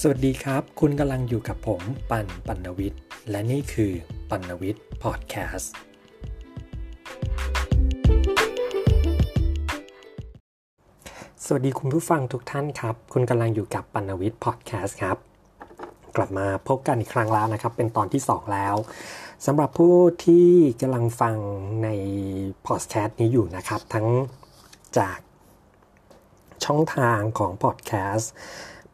[0.00, 3.92] สวัสดีครับ คุณกำลังอยู่กับผมปันปันวิทย์ และนี่คือ
[4.30, 5.72] ปันวิทย์พอดแคสต์
[11.44, 15.16] สวัสดีคุณผู้ฟังทุกท่านครับ คุณกำลังอยู่กับปันวิทย์พอดแคสต์ครับ
[16.16, 18.74] กลับมาพบกันอีกครั้งแล้วนะครับ เป็นตอนที่ 2 แล้ว
[19.46, 20.48] สำหรับผู้ที่
[20.80, 21.36] กำลังฟัง
[21.84, 21.88] ใน
[22.66, 24.06] พอดแคสต์นี้อยู่นะครับ ทั้ง
[24.98, 25.18] จาก
[26.64, 28.32] ช่องทางของพอดแคสต์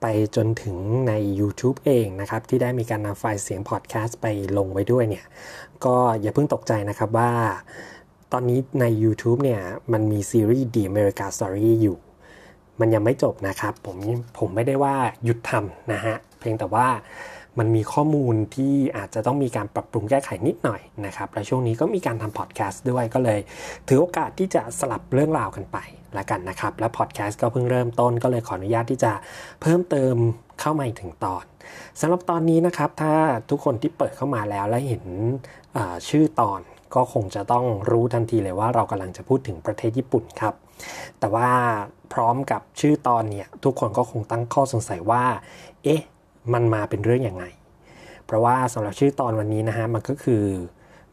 [0.01, 0.07] ไป
[0.37, 0.77] จนถึง
[1.09, 4.27] ใน YouTube เองนะครับที่ได้มีการนำไฟล์เสียงพอดแคสต์ไป
[4.59, 5.24] ลงไว้ด้วยเนี่ย
[5.84, 7.33] ก็อย่าเพิ่งตกใจนะครับว่า
[8.33, 9.62] ตอนนี้ใน YouTube เนี่ย
[9.93, 11.98] มันมีซีรีส์ The America Story อยู่
[12.80, 13.97] มันยังไม่จบนะครับ ผม
[14.38, 16.88] ผมไม่ได้ว่าหยุดทำนะฮะเพียงแต่ว่า
[17.59, 23.40] มันมีข้อมูลที่อาจจะต้องมีการปรับปรุงแก้ไขนิดหน่อยนะครับและช่วงนี้ก็มีการทำพอดแคสต์ด้วยก็เลย
[23.88, 25.78] ถือโอกาสที่จะสลับเรื่องราวกันไป
[26.18, 29.12] ละกันนะครับ และพอดแคสต์ก็เพิ่งเริ่มต้นก็เลยขออนุญาตที่จะ
[29.62, 30.14] เพิ่มเติม
[30.60, 31.45] เข้ามาถึงตอน
[32.00, 33.15] สำหรับตอนนี้นะครับถ้า
[33.51, 35.04] ทุกคนที่เปิดเข้ามาแล้วและเห็น
[36.09, 36.60] ชื่อตอน
[36.95, 40.54] ก็คงจะต้องรู้ทันทีเลยว่าเรากำลังจะพูดถึงประเทศญี่ปุ่นครับ
[41.18, 41.51] แต่ว่า
[42.12, 45.24] พร้อมกับชื่อตอนเนี่ยทุกคนก็คงตั้งข้อสงสัยว่า
[45.85, 46.02] เอ๊ะ
[46.52, 47.45] มันมาเป็นเรื่องอย่างไง
[48.24, 50.45] เพราะว่าสำหรับชื่อตอนวันนี้นะฮะมันก็คือ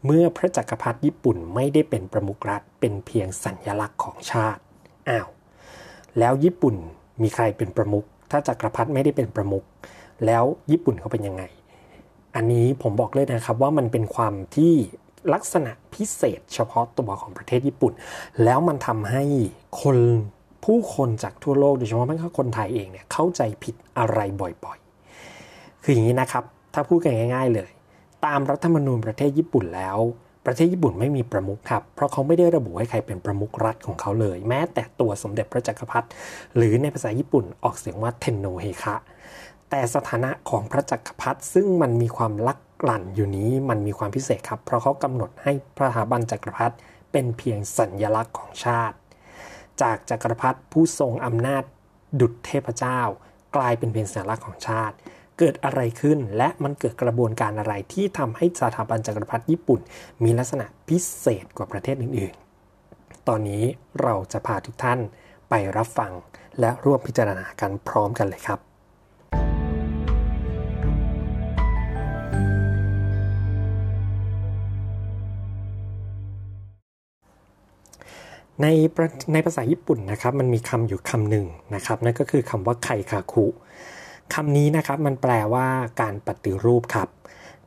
[0.04, 4.60] เมื่อพระจักรพรรดิญี่ปุ่นไม่ได้เป็นประมุขรัฐเป็นเพียงสัญญลักษณ์ของชาติ
[5.08, 5.28] อ้าว
[6.18, 6.74] แล้วญี่ปุ่น
[7.22, 9.64] มีใครเป็นประมุขถ้าจักรพรรดิไม่ได้เป็นประมุข
[10.26, 11.42] แล้วญี่ปุ่นเขาเป็นยังไง
[12.34, 14.72] อันนี้ผมบอกเลยนะครับว่ามันเป็นความที่
[15.34, 17.92] ลักษณะพิเศษเฉพาะตัวของประเทศญี่ปุ่น
[18.44, 19.22] แล้วมันทำให้
[19.82, 19.96] คน
[20.64, 24.87] ผู้คนจากทั่วโลกโดยเฉพาะแม้กระทั่งคนไทยเองเนี่ยเข้าใจผิดอะไรบ่อยๆ
[25.82, 27.70] คืออย่างนี้นะครับ ถ้าพูดกันง่าย ๆ เลย
[28.26, 29.98] ตามรัฐธรรมนูญประเทศญี่ปุ่นแล้ว
[30.46, 36.08] ประเทศญี่ปุ่นไม่มีประมุขครับ เพราะเขาไม่ได้ระบุให้ใครเป็นประมุขรัฐของเขาเลย แม้แต่ตัวสมเด็จพระจักรพรรดิ
[36.56, 38.96] หรือในภาษาญี่ปุ่นออกเสียงว่าเทนโนเฮคะ
[39.70, 46.74] แต่สถานะของพระจักรพรรดิซึ่งมันมีความลักลั่นอยู่นี้มันมีความพิเศษครับ เพราะเขากำหนดให้พระหาบันจักรพรรดิ
[47.12, 48.96] เป็นเพียงสัญญลักษณ์ของชาติ
[49.82, 51.62] จากจักรพรรดิผู้ทรงอำนาจ
[52.20, 53.00] ดุจเทพเจ้า
[53.56, 54.96] กลายเป็นเพียงสัญลักษณ์ของชาติ
[55.38, 59.80] เกิดอะไรขึ้น และมันเกิดกระบวนการอะไรที่ทำให้สถาบันจักรพรรดิญี่ปุ่น
[60.24, 63.62] มีลักษณะพิเศษกว่าประเทศอื่นๆ ตอนนี้
[64.02, 64.98] เราจะพาทุกท่าน
[65.48, 66.12] ไปรับฟัง
[66.60, 68.58] และร่วมพิจารณากันพร้อมกันเลยครับ
[78.62, 78.66] ใน
[79.32, 83.46] ในภาษาญี่ปุ่นนะครับมันมีคำอยู่คำหนึ่งนะครับนั่นก็คือคำว่าไคคาคุ
[84.34, 85.66] คำนี้นะครับมันแปลว่า
[86.00, 87.08] การปฏิรูปครับ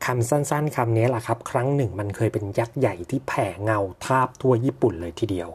[0.05, 5.49] คำสั้นๆคำนี้แหละครับ ครั้งหนึ่งมันเคยเป็นยักษ์ใหญ่ที่แผ่เงาทาบทั่วญี่ปุ่นเลยทีเดียว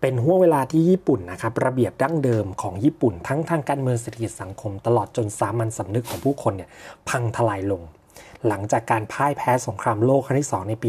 [0.00, 6.70] เป็นห่วงเวลาที่ญี่ปุ่นนะครับ ระเบียบดั้งเดิมของญี่ปุ่น ทั้งทางการเมืองเศรษฐกิจสังคม ตลอดจนสามัญสำนึกของผู้คนเนี่ย
[7.08, 7.82] พังทลายลง
[8.46, 10.88] หลังจากการพ่ายแพ้สงครามโลกครั้งที่ 2 ในปี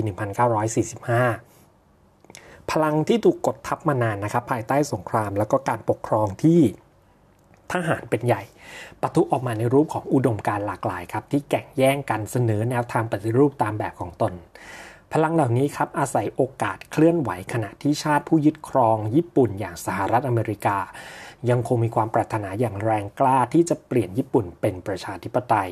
[1.75, 6.59] 1945 พลังที่ถูกกดทับมานานนะครับ ภายใต้สงครามแล้วก็การปกครองที่
[7.73, 8.43] ทหารเป็นใหญ่
[9.01, 14.33] ปะทุออกมาในรูปของอุดมการหลากหลายครับที่แข่งแย่งกันเสนอแนวทางปฏิรูปตามแบบของตน
[15.13, 20.77] พลังเหล่านี้ครับอาศัยโอกาสเคลื่อนไหวขณะที่ชาติผู้ยึดครอง ญี่ปุ่นอย่างสหรัฐอเมริกา
[21.49, 25.71] ยังคงมีความปรารถนาอย่างแรงกล้าที่จะเปลี่ยนญี่ปุ่นเป็นประชาธิปไตย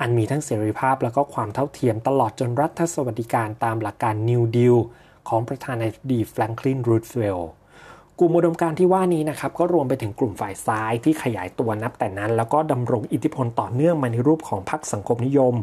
[0.00, 4.76] อันมีทั้งเสรีภาพและก็ความเท่าเทียมตลอดจนรัฐสวัสดิการตามหลักการนิวดิล
[5.28, 7.50] ของประธานาธิบดีแฟรงคลินรูทเวลล์
[8.18, 15.54] กลุ่มอุดมการที่ว่านี้นะครับก็รวมไปถึงกลุ่มฝ่ายซ้ายที่ขยายตัวนับแต่นั้น แล้วก็ดำรงอิทธิพลต่อเนื่องมาในรูปของพรรคสังคมนิยม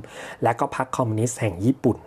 [0.43, 1.97] และก็พรรคคอมมิวนิสต์แห่งญี่ปุ่น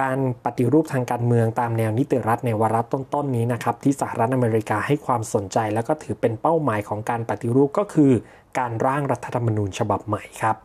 [0.00, 8.12] การปฏิรูปทางการเมืองตามแนวนิติรัฐในวาระต้นๆนี้นะครับที่สหรัฐอเมริกาให้ความสนใจ แล้วก็ถือเป็นเป้าหมายของการปฏิรูปก็คือ
[8.58, 10.56] การร่างรัฐธรรมนูญฉบับใหม่ครับ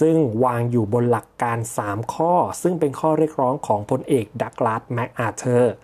[0.00, 2.32] ซึ่งวางอยู่บนหลักการ 3 ข้อ
[2.62, 5.74] ซึ่งเป็นข้อเรียกร้องของพลเอกดักลาสแมคอาเธอร์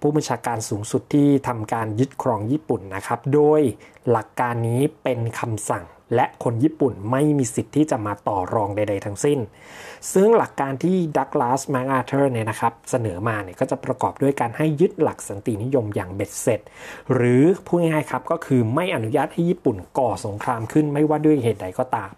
[0.00, 3.60] ผู้บัญชาการสูงสุดที่ทำการยึดครองญี่ปุ่นนะครับ โดย
[4.10, 5.84] หลักการนี้เป็นคำสั่ง
[6.14, 9.38] และคนญี่ปุ่นไม่มีสิทธิ์ที่จะมาต่อรองใด ๆ ทั้งสิ้น
[10.12, 16.60] ซึ่งหลักการที่ดักลาสแมคอาเธอร์เนี่ยนะครับเสนอมาเนี่ยก็จะประกอบด้วยการให้ยึดหลักสันตินิยมอย่างเบ็ดเสร็จ
[17.14, 22.10] หรือพูดง่ายๆครับก็คือไม่อนุญาตให้ญี่ปุ่นก่อสงครามขึ้นไม่ว่าด้วยเหตุใดก็ตาม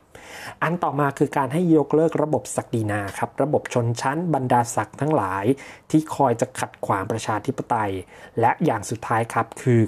[0.63, 5.45] อันต่อมาคือการให้ยกเลิกระบบศักดินาครับ ระบบชนชั้นบรรดาศักดิ์ทั้งหลาย
[5.91, 7.93] ที่คอยจะขัดขวางประชาธิปไตย
[8.41, 9.81] และอย่างสุดท้ายครับคือ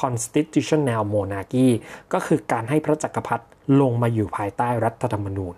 [0.00, 1.68] constitutional monarchy
[2.12, 3.44] ก็คือการให้พระจักรพรรดิ
[3.80, 5.54] ลงมาอยู่ภายใต้รัฐธรรมนูญ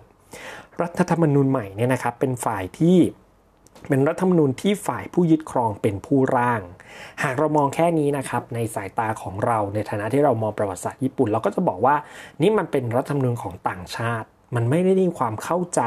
[0.81, 2.97] รัฐธรรมนูญใหม่เนี่ยนะครับเป็นฝ่ายที่
[3.87, 6.61] เป็นรัฐธรรมนูญที่ฝ่ายผู้ยึดครองเป็นผู้ร่าง
[7.23, 11.95] หากเรามองแค่นี้นะครับในสายตาของเราในฐานะที่เรามองประวัติศาสตร์ญี่ปุ่น เราก็จะบอกว่า
[12.41, 15.81] นี่มันเป็นรัฐธรรมนูญของต่างชาติ มันไม่ได้มีความเข้าใจ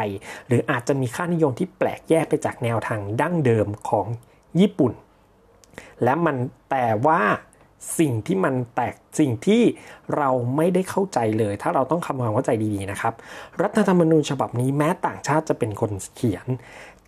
[0.47, 4.07] หรืออาจจะมีค่านิยมที่แปลกแยกไปจากแนวทางดั้งเดิมของ
[4.61, 4.93] ญี่ปุ่น
[6.03, 6.37] และมัน
[6.71, 7.21] แต่ว่า
[7.99, 9.63] สิ่งที่มันแตกสิ่งที่
[10.17, 13.15] เราไม่ได้เข้าใจเลย ถ้าเราต้องคำความเข้าใจดีๆนะครับ
[13.63, 16.47] รัฐธรรมนูญฉบับนี้แม้ต่างชาติจะเป็นคนเขียน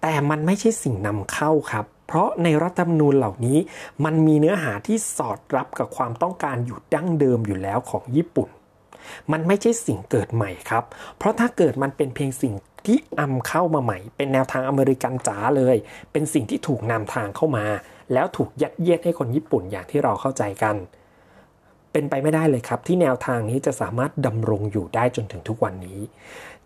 [0.02, 3.58] แต่มันไม่ใช่สิ่งนำเข้าครับ เพราะในรัฐธรรมนูญเหล่านี้
[4.04, 8.48] มันมีเนื้อหาที่สอดรับกับความต้องการอยู่ดั้งเดิมอยู่แล้วของญี่ปุ่น
[9.32, 10.84] มันไม่ใช่สิ่งเกิดใหม่ครับ
[11.16, 12.54] เพราะถ้าเกิดมันเป็นเพียงสิ่ง
[12.86, 15.76] ที่อำเข้ามาใหม่ เป็นแนวทางอเมริกันจ๋าเลย
[16.12, 17.64] เป็นสิ่งที่ถูกนำทางเข้ามา
[18.12, 20.76] แล้วถูกยัดเยียดให้คนญี่ปุ่นอย่างที่เราเข้าใจกัน
[21.92, 26.00] เป็นไปไม่ได้เลยครับ ที่แนวทางนี้จะสามารถดำรงอยู่ได้จนถึงทุกวันนี้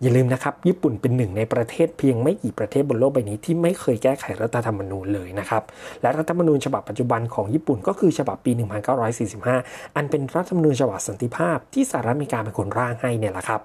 [0.05, 5.63] อย่าลืมนะครับญี่ปุ่นเป็นหนึ่งในประเทศเพียงไม่กี่ประเทศบนโลกใบนี้ที่ไม่เคยแก้ไขรัฐธรรมนูญเลยนะครับ
[6.03, 8.53] และรัฐธรรมนูญฉบับปัจจุบันของญี่ปุ่นก็คือฉบับปี
[9.25, 13.61] 1945 อันเป็นรัฐธรรมนูญฉบับสันติภาพที่สหรัฐอเมริกาเป็นคนร่างให้เนี่ยแหละครับ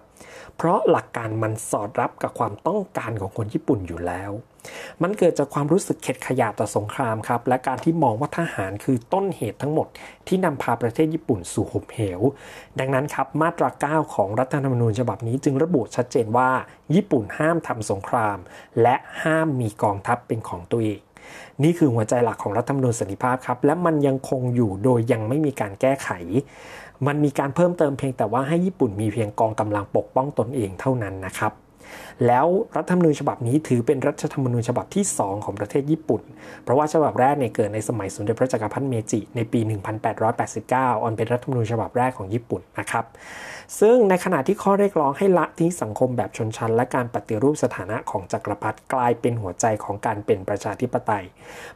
[0.62, 4.32] เพราะหลักการมันสอดรับกับความต้องการของคนญี่ปุ่นอยู่แล้ว
[5.02, 9.88] มันเกิดจากความรู้สึกเข็ดขยาดต่อสงครามครับ และการที่มองว่าทหารคือต้นเหตุทั้งหมด
[10.28, 12.22] ที่นำพาประเทศญี่ปุ่นสู่หุบเหว
[12.80, 16.50] ดังนั้นครับมาตรา 9 ของรัฐธรรมนูญฉบับนี้จึงระบุชัดเจนว่า
[16.96, 18.38] ญี่ปุ่นห้ามทำสงคราม
[18.82, 21.02] และห้ามมีกองทัพเป็นของตัวเอง
[21.64, 26.10] นี่คือหัวใจหลักของรัฐธรรมนูญสันติภาพครับ และมันยังคงอยู่โดยยังไม่มีการแก้ไข
[27.08, 31.52] มันมีการเพิ่มเติมเพียงแต่ว่าให้ญี่ปุ่นมีเพียงกองกำลังปกป้องตนเองเท่านั้นนะครับ
[32.28, 32.46] แล้ว
[32.76, 36.22] รัฐธรรมนูญฉบับนี้ถือเป็นรัฐธรรมนูญฉบับที่ 2 ของประเทศญี่ปุ่น
[36.64, 39.60] เพราะว่าฉบับแรกเนี่ยเกิดในสมัยสมเด็จพระจักรพรรดิเมจิในปี
[40.32, 43.06] 1889 อันเป็นรัฐธรรมนูญฉบับแรกของญี่ปุ่นนะครับ
[43.80, 51.26] ซึ่งในขณะที่ข้อเรียกร้องให้ละทิ้งสังคมแบบชนชั้น และการปฏิรูปสถานะของจักรพรรดิกลายเป็นหัวใจของการเป็นประชาธิปไตย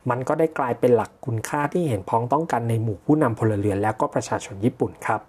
[0.09, 5.21] มันก็ได้กลายเป็นหลักคุณค่าที่เห็นพ้องต้องกันในหมู่ผู้นำพลเรือนและก็ประชาชนญี่ปุ่นครับ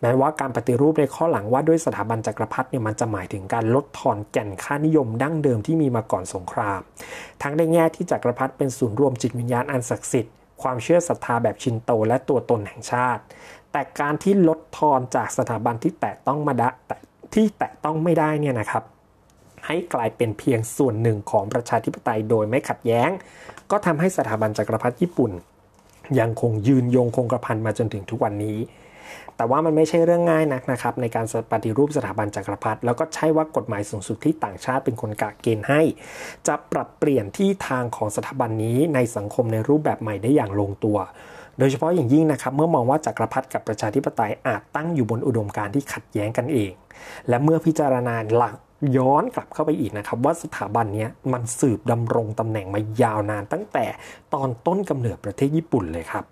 [0.00, 6.80] แม้ว่าการปฏิรูปในข้อหลังว่าด้วยสถาบันจักรพรรดิเนี่ยมันจะหมายถึงการลดทอนแก่นค่านิยมดั้งเดิมที่มีมาก่อนสงคราม
[7.42, 13.22] ทั้งในแง่ที่จักรพรรดิเป็นศูนย์รวมจิตวิญญาณอันศักดิ์สิทธิ์ความเชื่อศรัทธาแบบชินโตและตัวตนแห่งชาติ
[13.72, 16.70] แต่การที่ลดทอนจากสถาบันที่แตะต้องมาดะ
[17.34, 18.84] ที่แตะต้องไม่ได้เนี่ยนะครับ
[19.66, 23.10] ให้กลายเป็นเพียงส่วนหนึ่งของประชาธิปไตยโดยไม่ขัดแย้ง
[23.70, 25.32] ก็ทำให้สถาบันจักรพรรดิญี่ปุ่น
[26.20, 28.58] ยังคงยืนยงคงกระพันมาจนถึงทุกวันนี้
[29.36, 35.80] แต่ว่ามันไม่ใช่เรื่องง่ายนักนะครับในการปฏิรูปสถาบันจักรพรรดิแล้วก็ใช่ว่ากฎหมายสูงสุดที่ต่างชาติเป็นคนกะเกณฑ์ให้
[36.46, 40.98] จะปรับเปลี่ยนที่ทางของสถาบันนี้ในสังคมในรูปแบบใหม่ได้อย่างลงตัว
[41.58, 46.72] โดยเฉพาะอย่างยิ่งนะครับเมื่อมองว่าจักรพรรดิกับประชาธิปไตยอาจตั้งอยู่บนอุดมการณ์ที่ขัดแย้งกันเอง
[47.28, 48.56] และเมื่อพิจารณาหลัก
[48.96, 53.86] ย้อนกลับเข้าไปอีกนะครับ ว่าสถาบันนี้มันสืบดำรงตำแหน่งมายาวนานตั้งแต่
[54.34, 56.24] ตอนต้นกำเนิดประเทศญี่ปุ่นเลยครับ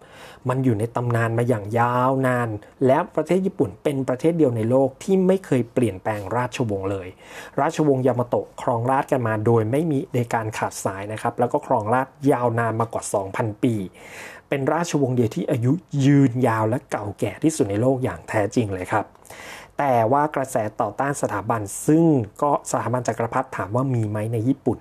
[0.49, 2.49] มันอยู่ในตำนานมาอย่างยาวนาน
[2.87, 7.09] และประเทศญี่ปุ่นเป็นประเทศเดียวในโลกที่ไม่เคยเปลี่ยนแปลงราชวงศ์เลย
[7.61, 13.05] ราชวงศ์ยามาโตะครองราชกันมาโดยไม่มีในการขาดสายนะครับ แล้วก็ครองราชยาวนานมากว่า
[13.35, 13.75] 2,000 ปี
[14.49, 15.73] เป็นราชวงศ์เดียวที่อายุ
[16.05, 19.05] ยืนยาวและเก่าแก่ที่สุดในโลกอย่างแท้จริงเลยครับ
[19.79, 22.05] แต่ว่ากระแสต่อต้านสถาบัน ซึ่ง
[22.43, 24.79] ก็สถาบันจักรพรรดิถามว่ามีไหมในญี่ปุ่น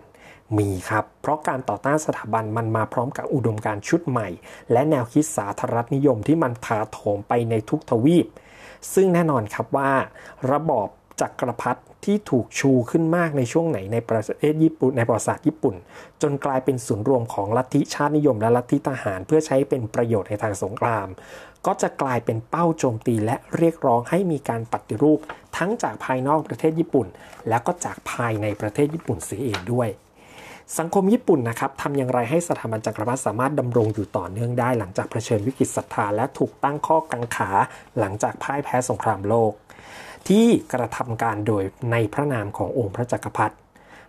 [0.58, 4.28] มีครับ เพราะการต่อต้านสถาบันมันมาพร้อมกับอุดมการณ์ชุดใหม่
[4.72, 8.26] และแนวคิดสาธารณนิยมที่มันถาโถมไปในทุกทวีป
[8.94, 9.92] ซึ่งแน่นอนครับว่า
[10.52, 10.88] ระบอบ
[11.22, 15.76] จักรพรรดิ ที่ถูกชูขึ้นมากในช่วงไหนในประเทศญี่ปุ่นในประวัติศาสตร์ญี่ปุ่น
[16.22, 21.08] จนกลายเป็นศูนย์รวมของลัทธิชาตินิยมและลัทธิทหาร เพื่อใช้เป็นประโยชน์ในทางสงคราม
[21.66, 25.20] ก็จะกลายเป็นเป้าโจมตีและเรียกร้องให้มีการปฏิรูป
[25.58, 27.08] ทั้งจากภายนอกประเทศญี่ปุ่น
[27.50, 29.90] และก็จากภายในประเทศญี่ปุ่นเสียเองด้วย
[30.78, 37.50] สังคมญี่ปุ่นนะครับทำอย่างไรให้สถาบันจักรพรรดิสามารถดำรงอยู่ต่อเนื่องได้หลังจากเผชิญวิกฤตศรัทธาและถูกตั้งข้อกังขา
[38.00, 39.52] หลังจากพ่ายแพ้สงครามโลก
[40.28, 43.56] ที่กระทำการโดยในพระนามขององค์พระจักรพรรดิ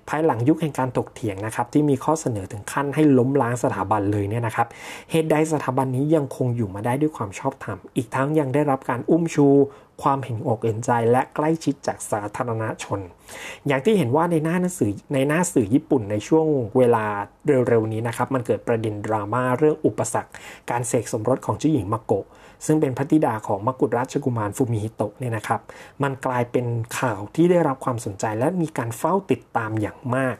[0.09, 4.67] ภายหลังยุคแห่งการตกเถียงนะครับที่มีข้อเสนอถึงขั้นให้ล้มล้างสถาบันเลยเนี่ยนะครับ
[5.11, 9.49] เหตุใดสถาบันนี้ยังคงอยู่มาได้ด้วยความชอบธรรม อีกทั้งยังได้รับการอุ้มชู
[10.03, 13.01] ความเห็นอกเห็นใจและใกล้ชิดจากสาธารณชน
[13.67, 16.47] อย่างที่เห็นว่าในหน้าหนังสือในหน้าสื่อญี่ปุ่นในช่วง
[16.77, 17.05] เวลา
[17.69, 20.31] เร็วๆนี้นะครับมันเกิดประเด็นดราม่าเรื่องอุปสรรค
[20.71, 22.27] การเสกสมรสของเจ้าหญิงมาโกะ
[22.67, 25.61] ซึ่งเป็นพระธิดาของมกุฎราชกุมารฟูมิฮิโตะเนี่ยนะครับ
[26.03, 26.67] มันกลายเป็น
[26.99, 30.37] ข่าวที่ได้รับความสนใจและมีการเฝ้าติดตามอย่างมาก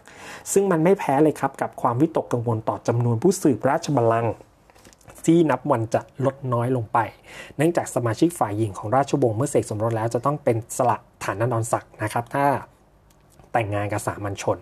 [0.53, 4.35] ซึ่งมันไม่แพ้เลยครับกับความวิตกกังวลต่อจำนวนผู้สืบราชบัลลังก์
[5.27, 6.99] ที่นับวันจะลดน้อยลงไป
[7.57, 12.47] เนื่องจากสมาชิกฝ่ายหญิงของราชวงศ์เมื่อเสกสมรสแล้วจะต้องเป็นสละฐานนอนศักดิ์นะครับ ถ้า
[13.53, 14.59] แต่งงานกับสามัญชน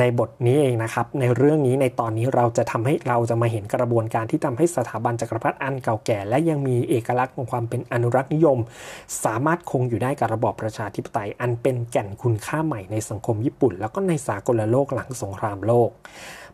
[0.00, 8.58] ในบทนี้เองนะครับ ในเรื่องนี้ในตอนนี้เราจะทำให้เราจะมาเห็นกระบวนการที่ทำให้สถาบันจักรพรรดิอันเก่าแก่ และยังมีเอกลักษณ์ของความเป็นอนุรักษ์นิยม
[9.24, 15.90] สามารถคงอยู่ได้กับระบอบประชาธิปไตย อันเป็นแก่นคุณค่าใหม่ในสังคมญี่ปุ่น แล้วก็ในสากลโลกหลังสงครามโลก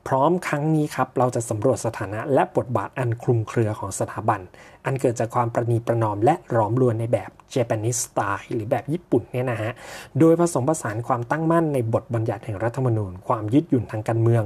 [0.08, 4.40] พร้อมครั้งนี้ครับเราจะสำรวจสถานะและบทบาทอันคลุมเครือของสถาบัน
[4.86, 9.72] อันเกิดจากความประนีประนอมและร้อมรวนในแบบ Japanese style หรือแบบญี่ปุ่นเนี่ยนะฮะ
[10.18, 14.42] โดยผสมผสานความตั้งมั่นในบทบัญญัติแห่งรัฐธรรมนูญ ความยืดหยุ่นทางการเมือง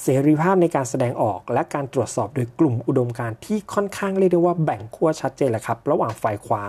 [0.00, 6.62] เสรีภาพในการแสดงออก และการตรวจสอบโดยกลุ่มอุดมการณ์ที่ค่อนข้างเรียกได้ว่าแบ่งขั้วชัดเจนแหละครับ ระหว่างฝ่ายขวา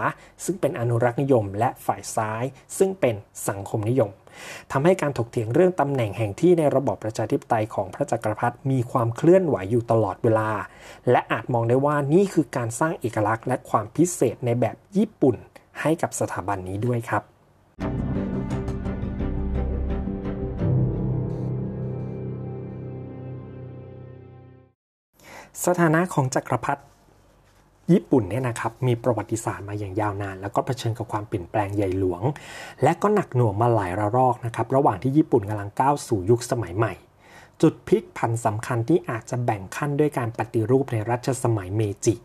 [0.46, 2.44] ซึ่งเป็นอนุรักษ์นิยม และฝ่ายซ้าย
[2.78, 3.16] ซึ่งเป็น
[3.48, 4.12] สังคมนิยม
[4.72, 10.50] ทำให้การถกเถียงเรื่องตำแหน่งแห่งที่ในระบอบประชาธิปไตยของพระจักรพรรดิมีความเคลื่อนไหวอยู่ตลอดเวลา
[11.12, 15.36] และอาจมองได้ว่านี่คือการสร้างเอกลักษณ์และความพิเศษในแบบญี่ปุ่น
[15.82, 17.24] ให้กับสถาบันนี้ด้วยครับ
[25.66, 26.82] สถานะของจักรพรรดิ
[27.92, 32.22] ญี่ปุ่นเนี่ยนะครับมีประวัติศาสตร์มาอย่างยาวนาน แล้วก็เผชิญกับความเปลี่ยนแปลงใหญ่หลวง
[32.84, 36.94] และก็หนักหน่วงมาหลายระลอกนะครับระหว่างที่ญี่ปุ่นกำลังก้าวสู่ยุคสมัยใหม่
[37.62, 42.16] จุดพลิกผันสำคัญที่อาจจะแบ่งขั้นด้วยการปฏิรูปในรัชสมัยเมจิ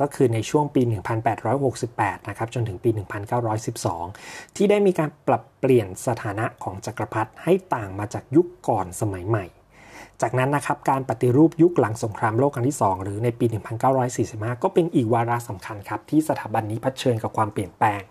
[0.00, 0.82] ก็คือในช่วงปี
[1.50, 2.90] 1868 นะครับจนถึงปี
[3.72, 9.44] 1912 ที่ได้มีการปรับเปลี่ยนสถานะของจักรพรรดิให้ต่างมาจากยุคก่อนสมัยใหม่
[10.22, 13.46] จากนั้นนะครับการปฏิรูปยุคหลังสงครามโลกครั้งที่ 2 หรือในปี
[14.04, 18.02] 1945 ก็เป็นอีกวาระสำคัญครับที่สถาบันนี้เผชิญกับความเปลี่ยนแปลง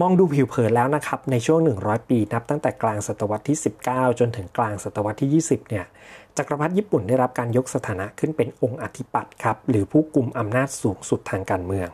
[0.00, 5.84] มองดูผิวเผินแล้วนะครับในช่วง 100 ปีนับตั้งแต่กลางศตวรรษที่ 19 จนถึงกลางศตวรรษที่ 20 เนี่ย
[6.36, 11.88] จักรพรรดิญี่ปุ่นได้รับการยกสถานะขึ้นเป็นองค์อธิปัตย์ครับหรือผู้กุมอำนาจสูงสุดทางการเมือง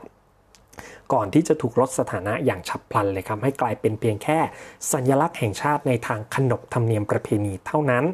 [1.13, 4.39] ก่อนที่จะถูกลดสถานะอย่างฉับพลันเลยครับให้กลายเป็นเพียงแค่
[4.93, 8.05] สัญลักษณ์แห่งชาติในทางขนบธรรมเนียมประเพณีเท่านั้น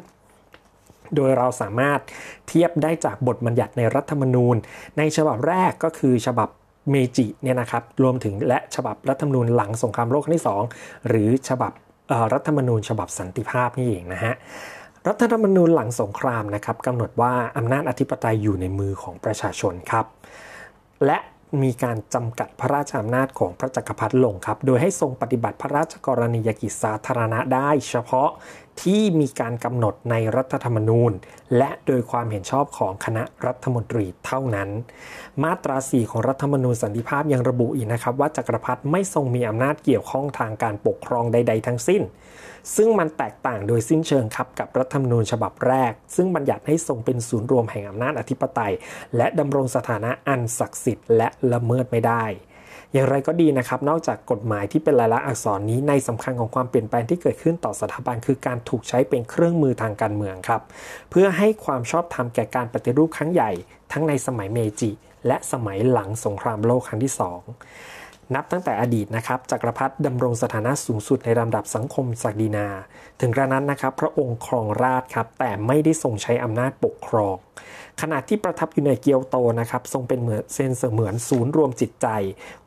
[1.15, 1.99] โดยเราสามารถ
[2.47, 4.55] เทียบได้จากบทบัญญัติในรัฐธรรมนูญ
[4.97, 6.49] ในฉบับแรกก็คือฉบับ
[6.91, 11.71] เมจิเนี่ยนะครับรวมถึงและฉบับรัฐธรรมนูญหลังสงครามโลกครั้งที่ 2 หรือฉบับ
[12.33, 14.33] รัฐธรรมนูญ ฉบับสันติภาพนี่เองนะฮะ
[15.07, 20.05] รัฐธรรมนูญหลังสงครามนะครับกำหนดว่าอำนาจอธิปไตยอยู่ในมือของประชาชนครับ
[21.05, 21.17] และ
[21.63, 28.29] มีการจำกัดพระราชอำนาจของพระจักรพรรดิลงครับ โดยให้ทรงปฏิบัติพระราชกรณียกิจสาธารณะได้เฉพาะ
[28.81, 31.11] ที่มีการกำหนดในรัฐธรรมนูญ
[31.57, 34.69] และโดยความเห็นชอบของคณะรัฐมนตรีเท่านั้น
[35.43, 42.01] มาตรา 4 ของรัฐธรรมนูญสันติภาพยังระบุอีกนะครับ ว่าจักรพรรดิไม่ทรงมีอำนาจเกี่ยวข้องทางการปกครองใด ๆ ทั้งสิ้น
[42.75, 48.73] ซึ่งมันแตกต่างโดยสิ้นเชิงครับกับรัฐธรรมนูญฉบับแรก ซึ่งบัญญัติให้ทรงเป็นศูนย์รวมแห่งอำนาจอธิปไตย
[49.17, 52.25] และดำรงสถานะอันศักดิ์สิทธิ์และละเมิดไม่ได้
[52.93, 60.61] อย่างไรก็ดีนะครับ นอกจากกฎหมายที่เป็นลายลักษณ์อักษรนี้ในสำคัญของความเปลี่ยนแปลงที่เกิดขึ้นต่อสถาบันคือการถูกใช้เป็นเครื่องมือทางการเมืองครับ
[61.09, 63.51] เพื่อให้ความชอบธรรมแก่การปฏิรูปครั้งใหญ่
[63.91, 64.91] ทั้งในสมัยเมจิ
[65.27, 68.00] และสมัยหลังสงครามโลกครั้งที่ 2
[68.35, 72.67] นับตั้งแต่อดีตนะครับจักรพรรดิดำรงสถานะสูงสุดในลำดับสังคมศักดินา
[73.19, 77.35] ถึงกระนั้นนะครับพระองค์ครองราชครับแต่ไม่ได้ทรงใช้อำนาจปกครอง
[78.01, 82.07] ขณะที่ประทับอยู่ในเกียวโตนะครับทรงเป็นเหมือนเซนเสมือนศูนย์รวมจิตใจ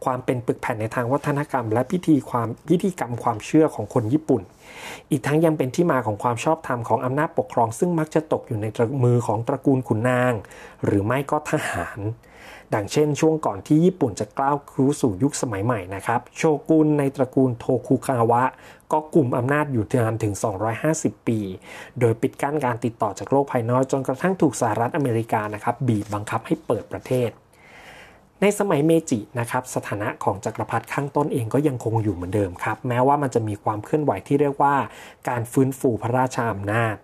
[0.04, 4.42] ความเป็นปึกแผ่นในทางวัฒนกรรม และพิธีความพิธีกรรมความเชื่อของคนญี่ปุ่น
[5.10, 8.66] อีกทั้งยังเป็นที่มาของความชอบธรรมของอำนาจปกครอง ซึ่งมักจะตกอยู่ใน
[9.04, 10.32] มือของตระกูลขุนนาง
[10.84, 11.98] หรือไม่ก็ทหาร
[12.74, 18.42] ดังเช่นช่วงก่อนที่ญี่ปุ่นจะกล้าวครูสู่ยุคสมัยใหม่นะครับ โชกุนในตระกูลโทคุคาวะ
[18.92, 20.34] ก็กลุ่มอำนาจอยู่นานถึง
[20.80, 21.38] 250 ปี
[22.00, 27.30] โดยปิดกั้นการติดต่อจากโลกภายนอกจนกระทั่งถูกสหรัฐอเมริกานะครับบีบบังคับให้เปิดประเทศ
[28.40, 34.74] ในสมัยเมจินะครับสถานะของจักรพรรดิข้างต้นเองก็ยังคงอยู่เหมือนเดิมครับ แม้ว่ามันจะมีความเคลื่อนไหวที่เรียกว่า
[35.28, 36.96] การฟื้นฟูพระราชอำนาจ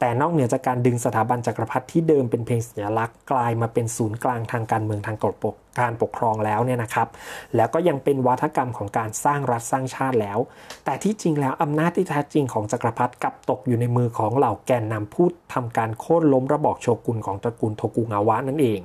[0.00, 7.08] แต่นอกเหนือจากการดึงสถาบันจักรพรรดิที่เดิมเป็นเพียงสัญลักษณ์กลายมาเป็นศูนย์กลางทางการเมืองทางกฎปกการปกครองแล้วเนี่ยนะครับ
[7.56, 10.38] แล้วก็ยังเป็นวัฒกรรมของการสร้างรัฐสร้างชาติแล้ว
[10.84, 18.80] แต่ที่จริงแล้วอำนาจที่แท้จริงของจักรพรรดิกลับตกอยู่ในมือของเหล่าแกนนำผู้ทำการโค่นล้มระบอบโชกุนของตระกูลโทกุงาวะนั่นเอง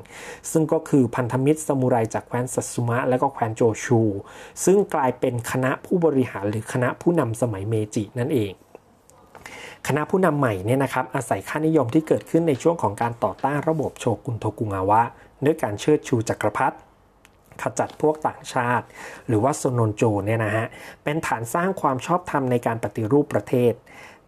[0.52, 4.02] ซึ่งก็คือพันธมิตรสมุไรจากแคว้นสัตสุมะและก็แคว้นโจชู
[4.66, 8.54] ซึ่งกลายเป็นคณะผู้บริหารหรือคณะผู้นำสมัยเมจินั่นเอง
[9.88, 15.02] คณะผู้นำใหม่เนี่ยนะครับอาศัยค่านิยมที่เกิดขึ้นในช่วงของการต่อต้านระบบโชกุนโทกุงาวะ
[15.46, 16.78] ด้วยการเชิดชูจักรพรรดิ
[17.62, 18.86] ขจัดพวกต่างชาติ
[19.28, 20.68] หรือว่าโซนนโจเนี่ยนะฮะ
[21.04, 23.74] เป็นฐานสร้างความชอบธรรมในการปฏิรูปประเทศ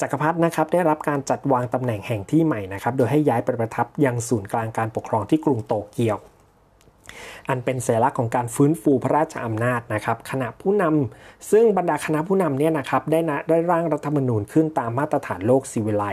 [0.02, 6.18] จักรพรรดินะครับได้รับการจัดวางตำแหน่งแห่งที่ใหม่นะครับโดยให้ย้ายไปประทับยังศูนย์กลางการปกครองที่กรุงโตเกียว
[7.50, 16.06] อันเป็นสัญลักษณ์ของการฟื้นฟูพระราชอำนาจนะครับขณะผู้นำซึ่งบรรดาคณะผู้นำเนี่ยนะครับได้นะได้ร่างรัฐธรรมนูญขึ้นตามมาตรฐานโลกสิวิไล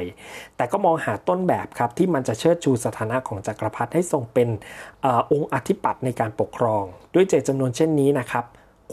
[0.57, 4.49] แต่ก็มองหาต้นแบบครับที่มันจะเชิดชูสถานะของจักรพรรดิให้ทรงเป็น
[5.05, 6.85] อองค์อธิปัตย์ในการปกครอง
[7.15, 8.45] ด้วยเจตจำนวนเช่นนี้นะครับ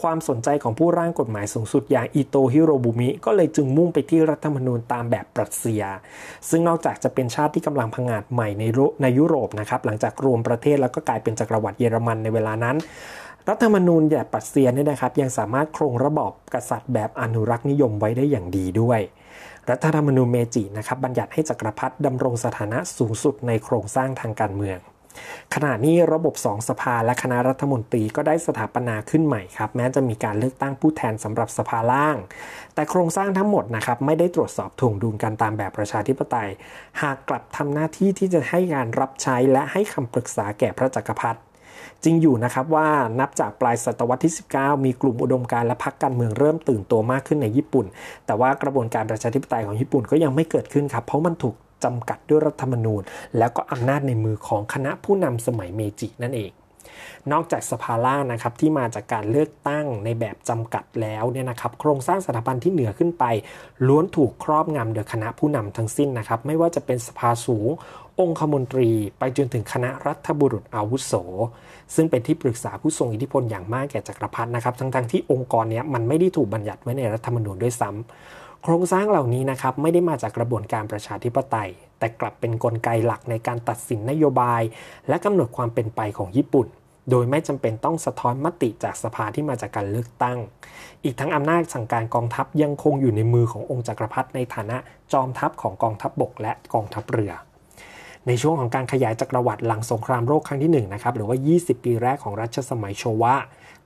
[0.02, 5.82] ความสนใจของผู้ร่างกฎหมายสูงสุดอย่างอิโตฮิโรบุมิก็เลยจึงมุ่งไปที่รัฐธรรมนูญตามแบบปรัสเซีย
[6.48, 8.64] ซึ่งนอกจากจะเป็นชาติที่กำลังพังอาจใหม่ใน
[9.02, 12.76] ในยุโรปนะครับหลังจากรวมประเทศแล้วก็กลายเป็นจักรวรรดิเยอรมันในเวลานั้น
[13.48, 19.00] รัฐธรรมนูญแบบปรัสเซียเนี่ยนะครับยังสามารถโครงระบอบกษัตริย์แบบอนุรักษ์นิยมไว้ได้อย่างดีด้วย
[19.70, 24.78] รัฐธรรมนูญเมจินะครับบัญญัติให้จักรพรรดิดำรงสถานะสูงสุดในโครงสร้างทางการเมือง
[25.54, 32.16] ขณะนี้ระบบสองสภาและคณะรัฐมนตรีก็ได้สถาปนาขึ้นใหม่ครับ แม้จะมีการเลือกตั้งผู้แทนสำหรับสภาล่าง
[32.74, 36.50] แต่โครงสร้างทั้งหมดนะครับไม่ได้ตรวจสอบถ่วงดุลกันตามแบบประชาธิปไตย
[37.02, 41.40] หากกลับทำหน้าที่ที่จะให้การรับใช้และให้คำปรึกษาแก่พระจักรพรรดิ
[42.04, 42.88] จริงอยู่นะครับว่า
[43.20, 47.86] นับจากปลายศตวรรษที่ 19 มีกลุ่มอุดมการและพรรคการเมืองเริ่มตื่นตัวมากขึ้นในญี่ปุ่น
[48.26, 53.02] แต่ว่ากระบวนการประชาธิปไตยของญี่ปุ่นก็ยังไม่เกิดขึ้นครับ เพราะมันถูก จำกัดด้วยรัฐธรรมนูญ
[53.38, 56.52] แล้วก็อำนาจในมือของคณะผู้นำสมัยเมจินั่นเอง
[57.32, 63.24] นอกจากสภาล่านะครับที่มาจากการเลือกตั้งในแบบจำกัดแล้วเนี่ยนะครับโครงสร้างสถาบันที่เหนือขึ้นไป
[63.86, 67.68] ล้วนถูกครอบงำโดยคณะผู้นำทั้งสิ้นนะครับไม่ว่าจะเป็นสภาสูง
[68.20, 71.12] องคมนตรีไปจนถึงคณะรัฐบุรุษอาวุโส
[71.94, 78.00] ซึ่งเป็นที่ปรึกษาผู้ทรงอิทธิพลอย่างมากแก่จักรพรรดินะครับ ทั้งๆทที่องค์กรนี้มันไม่ได้ถูกบัญญัติไว้ในรัฐธรรมนูญด้วยซ้ำ
[78.64, 84.62] โครงสร้างเหล่านี้นะครับไม่ได้มาจากกระบวนการประชาธิปไตย แต่กลับเป็นนกลไกหลักในการตัดสินนโยบาย
[85.08, 86.66] และกำหนดความเป็นไปของญี่ปุ่น
[87.10, 90.38] โดยไม่จำเป็นต้องสะท้อนมติจากสภาที่มาจากการเลือกตั้ง
[91.04, 94.76] อีกทั้งอำนาจสั่งการกองทัพยังคงอยู่ในมือขององค์จักรพรรดิในฐานะ
[95.12, 97.32] จอมทัพของกองทัพบบกและกองทัพเรือ
[98.26, 103.34] ในช่วงของการขยายจักรวรรดิหลังสงครามโลกครั้งที่1นะครับหรือว่า 20 ปีแรกของรัชสมัยโชวะ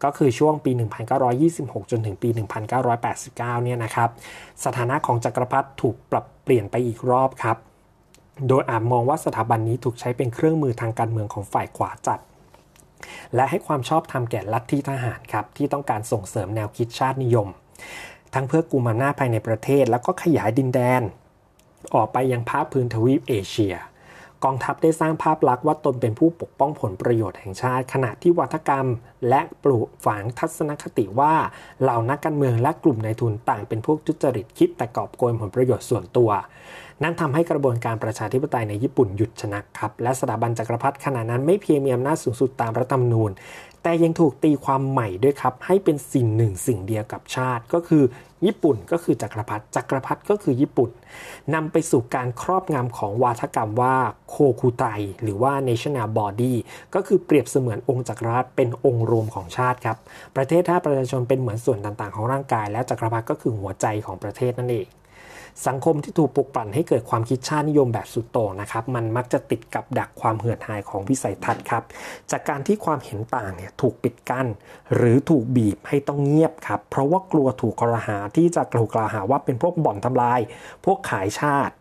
[0.04, 0.70] ก็คือช่วงปี
[1.30, 2.28] 1926 จนถึงปี
[2.82, 4.08] 1989 เนี่ยนะครับ
[4.64, 7.56] สถานะของจักรพรรดิถูกปรับเปลี่ยนไปอีกรอบครับ
[8.49, 12.20] โดยอาจมองว่าสถาบันนี้ถูกใช้เป็นเครื่องมือทางการเมืองของฝ่ายขวาจัด
[13.34, 17.49] และให้ความชอบธรรมแก่ลัทธิทหารครับ ที่ต้องการส่งเสริมแนวคิดชาตินิยม
[18.34, 21.02] ทั้งเพื่อกุมานาภายในประเทศ แล้วก็ขยายดินแดน
[21.94, 23.74] ออกไปยังภาคพื้นทวีปเอเชีย
[24.44, 28.87] กองทัพได้สร้างภาพลักษณ์ว่าตนเป็นผู้ปกป้องผลประโยชน์แห่งชาติ ขณะที่วัฒกรรม
[29.28, 31.35] และปลูกฝังทัศนคติว่า
[31.83, 36.30] เหล่านักการเมืองและกลุ่มนายทุนต่างเป็นพวกทุจริตคิดแต่กอบโกยผลประโยชน์ส่วนตัว
[37.02, 43.30] นั่นทำให้กระบวนการประชาธิปไตยในญี่ปุ่นหยุดชะงักครับ และสถาบันจักรพรรดิขณะนั้นไม่เพียงมีอำนาจสูงสุดตามรัฐธรรมนูญ
[43.87, 48.05] แต่ยังถูกตีความใหม่ด้วยครับ ให้เป็นสิ่งหนึ่งสิ่งเดียวกับชาติ ก็คือ
[48.47, 50.90] ญี่ปุ่นก็คือจักรพรรดิจักรพรรดิก็คือญี่ปุ่น
[51.55, 53.97] นำไปสู่การครอบงำของวาทกรรมว่า
[54.29, 54.85] โคคุไต
[55.23, 56.55] หรือว่า national body
[56.94, 59.97] ก็คือเปรียบเสมือนองค์จักรพรรดิเป็นองค์รวมของชาติครับ
[60.37, 64.87] ประเทศถ้าประชาชนเป็นเหมือนส่วนต่างๆ ของร่างกาย และจักรพรรดิก็คือหัวใจของประเทศนั่นเอง
[65.66, 71.82] สังคมที่ถูกปลุกปั่นให้เกิดความคิดชาตินิยมแบบสุดโต่งนะครับ มันมักจะติดกับดักความเหือดหายของวิสัยทัศน์ครับ
[72.30, 74.46] จากการที่ความเห็นต่างเนี่ยถูกปิดกัน้น
[74.94, 80.40] หรือถูกบีบให้ต้องเงียบครับ เพราะว่ากลัวถูกกล่าวหาที่จะกล่าวหาว่าเป็นพวกบ่อนทำลาย
[80.84, 81.74] พวกขายชาติ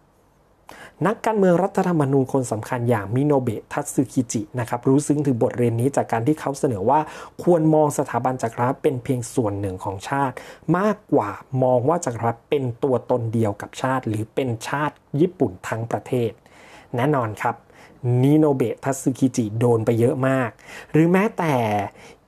[1.08, 6.99] นักการเมืองรัฐธรรมนูญคนสำคัญอย่างมิโนเบะทัตสึกิจินะครับรู้ซึ้งถึงบทเรียนนี้จากการที่เขาเสนอว่า
[7.43, 10.36] ควรมองสถาบันจักรพรรดิเป็นเพียงส่วนหนึ่งของชาติ
[10.77, 11.29] มากกว่า
[11.63, 16.32] มองว่าจักรพรรดิเป็นตัวตนเดียวกับชาติ หรือเป็นชาติญี่ปุ่นทั้งประเทศ
[16.95, 17.56] แน่นอนครับ
[18.23, 20.49] นิโนเบะทัตสึกิจิโดนไปเยอะมาก
[20.91, 21.53] หรือแม้แต่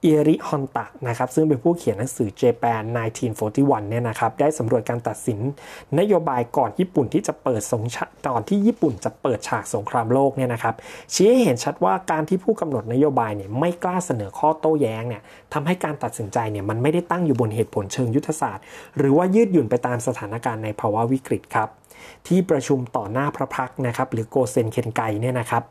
[0.07, 2.83] เอริฮอนตะนะครับซึ่งเป็นผู้เขียนหนังสือ Japan
[3.35, 5.39] 1941 เนี่ยนะครับได้สำรวจการตัดสิน
[5.99, 7.83] นโยบายก่อนญี่ปุ่นที่จะเปิดสง
[8.27, 10.75] ตอนที่ญี่ปุ่นจะเปิดฉากสงครามโลกเนี่ยนะครับ
[11.13, 15.21] ชี้ให้เห็นชัดว่าการที่ผู้กำหนดนโยบายเนี่ยไม่กล้าเสนอข้อโต้แย้งเนี่ย
[15.53, 18.63] ทำให้การตัดสินใจเนี่ยมันไม่ได้ตั้งอยู่บนเหตุผลเชิงยุทธศาสตร์
[18.97, 21.69] หรือว่ายืดหยุ่นไปตามสถานการณ์ในภาวะวิกฤตครับ
[22.27, 25.63] ที่ประชุมต่อหน้าพระพักนะครับหรือโกเซนเคนไกเนี่ยนะครับ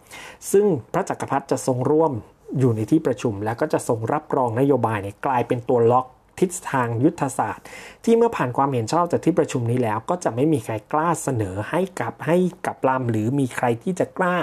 [0.53, 2.13] ซึ่งพระจักรพรรดิจะทรงร่วม
[2.59, 6.07] อยู่ในที่ประชุม แล้วก็จะส่งรับรองนโยบายเนี่ยกลายเป็นตัวล็อก
[6.41, 7.67] ทิศทางยุทธศาสตร์
[8.05, 14.37] ที่เมื่อผ่านความเห็นชอบจากที่ประชุมนี้แล้ว ก็จะไม่มีใครกล้าเสนอให้กับให้กับลำหรือมีใครที่จะกล้า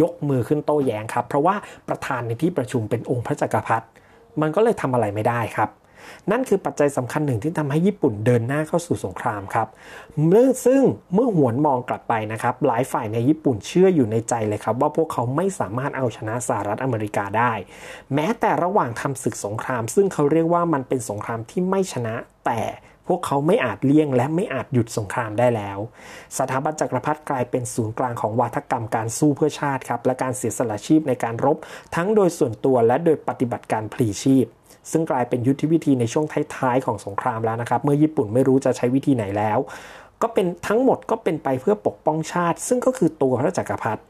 [0.00, 1.56] ยกมือขึ้นโต้แย้งครับ เพราะว่า
[1.88, 3.86] ประธานในที่ประชุมเป็นองค์พระจักรพรรดิ
[4.40, 5.70] มันก็เลยทำอะไรไม่ได้ครับ
[6.30, 9.68] นั่นคือปัจจัยสำคัญหนึ่งที่ทำให้ญี่ปุ่นเดินหน้าเข้าสู่สงครามครับ
[10.26, 10.82] เมื่อซึ่ง
[11.14, 17.52] เมื่อหวนมองกลับไปนะครับ หลายฝ่ายในญี่ปุ่นเชื่ออยู่ในใจเลยครับ ว่าพวกเขาไม่สามารถเอาชนะสหรัฐอเมริกาได้
[18.14, 22.14] แม้แต่ระหว่างทำศึกสงคราม ซึ่งเขาเรียกว่ามันเป็นสงครามที่ไม่ชนะ
[22.46, 22.60] แต่
[23.10, 25.78] พวกเขาไม่อาจเลี่ยงและไม่อาจหยุดสงครามได้แล้ว
[26.38, 31.56] สถาบันจักรพรรดิกลายเป็นศูนย์กลางของวาทกรรมการสู้เพื่อชาติครับ และการเสียสละชีพในการรบ
[31.94, 34.46] ทั้งโดยส่วนตัวและโดยปฏิบัติการพลีชีพ
[34.90, 39.58] ซึ่งกลายเป็นยุทธวิธีในช่วงท้ายๆของสงครามแล้วนะครับ เมื่อญี่ปุ่นไม่รู้จะใช้วิธีไหนแล้ว
[40.22, 44.02] ก็เป็นทั้งหมดก็เป็นไปเพื่อปกป้องชาติ ซึ่งก็คือตัวพระจักรพรรดิ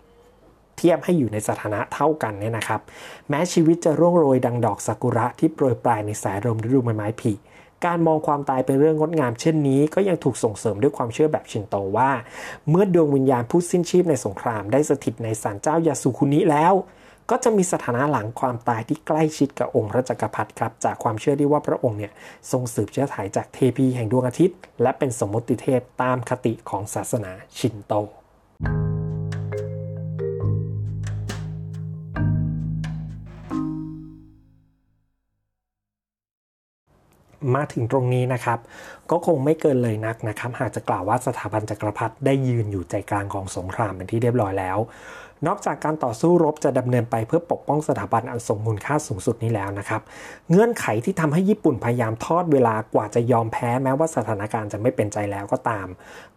[0.77, 2.81] เทียบให้อยู่ในสถานะเท่ากันเนี่ยนะครับ
[3.29, 7.33] แม้ชีวิตจะร่วงโรยดังดอกซากุระที่โปรยปลายในสายลมฤดูใบไม้ผลิ
[7.87, 12.11] การมองความตายเป็นเรื่องงดงามเช่นนี้ ก็ยังถูกส่งเสริมด้วยความเชื่อแบบชินโตว่า
[12.71, 16.75] เมื่อดวงวิญญาณผู้สิ้นชีพในสงครามได้สถิตในศาลเจ้ายาสุคุนิแล้ว
[17.31, 22.13] ก็จะมีสถานะหลังความตายที่ใกล้ชิดกับองค์พระจักรพรรดิครับ จากความเชื่อที่ว่าพระองค์เนี่ย
[22.51, 27.95] ทรงสืบเชื้อสายจากเทพีแห่งดวงอาทิตย์ และเป็นสมมติเทพตามคติของศาสนาชินโต
[37.57, 38.59] มาถึงตรงนี้นะครับ
[39.11, 44.79] ก็คงไม่เกินเลยนักนะครับ หากจะกล่าวว่าสถาบันจักรพรรดิได้ยืนอยู่ใจกลางของสงครามเป็นที่เรียบร้อยแล้ว
[45.47, 50.01] นอกจากการต่อสู้รบจะดำเนินไปเพื่อปกป้องสถาบันอันทรงมูลค่าสูงสุดนี้แล้วนะครับ
[50.51, 55.87] เงื่อนไขที่ทำให้ญี่ปุ่นพยายามทอดเวลากว่าจะยอมแพ้แม้ว่าสถานการณ์จะไม่เป็นใจแล้วก็ตาม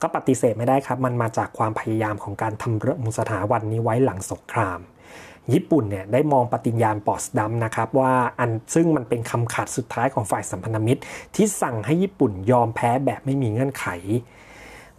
[0.01, 4.79] ก็ปฏิเสธไม่ได้ครับ มันมาจากความพยายามของการทำรงสถาบันนี้ไว้หลังสงคราม
[5.53, 11.01] ญี่ปุ่นเนี่ยได้มองปฏิญญาณปอสดัมนะครับว่าอันซึ่งมันเป็นคำขาดสุดท้ายของฝ่ายสัมพันธมิตร
[11.35, 13.85] ที่สั่งให้ญี่ปุ่นยอมแพ้แบบไม่มีเงื่อนไข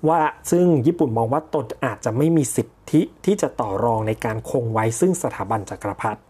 [0.08, 6.20] ว่าซึ่งญี่ปุ่นมองว่าตนอาจจะไม่มีสิทธิที่จะต่อรองในการคงไว้ซึ่งสถาบันจักรพรรดิ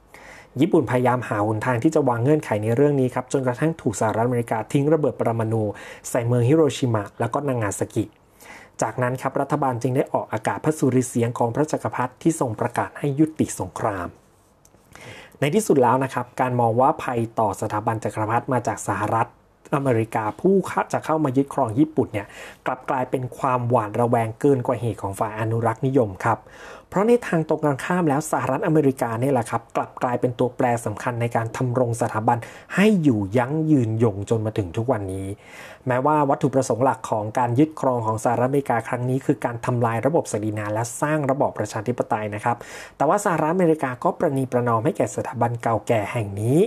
[0.60, 5.62] ญี่ปุ่นพยายามหาหนทางที่จะวางเงื่อนไขในเรื่องนี้ครับจนกระทั่งถูกสหรัฐอเมริกาทิ้งระเบิดปรมาณู
[6.10, 8.04] ใส่เมืองฮิโรชิมาแล้วก็นางาซากิ
[8.82, 14.08] จากนั้นครับรัฐบาลจึงได้ออกอากาศพระสุริเสียงของพระจักรพรรดิที่ทรงประกาศให้ยุติสงคราม
[15.40, 19.28] ในที่สุดแล้วนะครับการมองว่าภัยต่อสถาบันจักรพรรดิมาจากสหรัฐ
[19.74, 20.54] อเมริกาผู้
[20.92, 22.26] จะเข้ามายึดครองญี่ปุ่นเนี่ย
[22.66, 26.38] กลับกลายเป็นความหวาดระแวงเกินกว่าเหตุของฝ่ายอนุรักษ์นิยมครับ
[26.88, 32.38] เพราะในทางตรงกันข้ามแล้วสหรัฐอเมริกาเนี่ยแหละครับกลับกลายเป็นตัวแปรสำคัญในการทำรงสถาบัน
[32.74, 35.26] ให้อยู่ยั้งยืนยงจนมาถึงทุกวันนี้
[35.86, 42.56] แม้ว่าวัตถุประสงค์หลักของการยึดครองของสหรัฐอเมริกาครั้งนี้ คือการทำลายระบบสดีนาและสร้างระบอบประชาธิปไตยนะครับ
[42.96, 46.58] แต่ว่าสหรัฐอเมริกาก็ประนีประนอมให้แก่สถาบันเก่าแก่แห่งนี้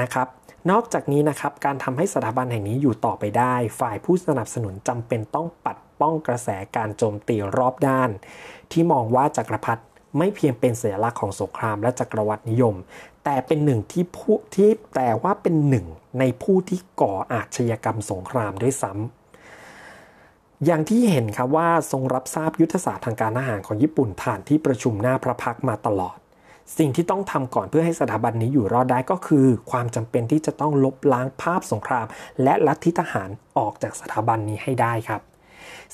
[0.00, 0.28] นะครับ
[0.70, 8.10] นอกจากนี้นะครับการทำให้สถาบันแห่งนี้อยู่ต่อไปได้ ฝ่ายผู้สนับสนุนจำเป็นต้องปัดป้องกระแสการโจมตีรอบด้าน
[8.72, 9.82] ที่มองว่าจักรพรรดิ
[10.18, 12.74] ไม่เพียงเป็นสัญลักษณ์ของสงครามและจักรวรรดินิยม
[13.24, 15.86] แต่เป็นหนึ่งที่ผู้ที่แต่ว่าเป็นหนึ่ง
[16.18, 26.16] ในผู้ที่ก่ออาชญากรรมสงครามด้วยซ้ำอย่างที่เห็นครับว่าทรงรับทราบยุทธศาสตร์ทางการทหารของญี่ปุ่นผ่านที่ประชุมหน้าพระพักมาตลอด
[26.78, 32.06] สิ่งที่ต้องทำก่อนเพื่อให้สถาบันนี้อยู่รอดได้ก็คือ ความจำเป็นที่จะต้องลบล้างภาพสงคราม
[32.42, 35.22] และลัทธิทหารออกจากสถาบันนี้ให้ได้ครับ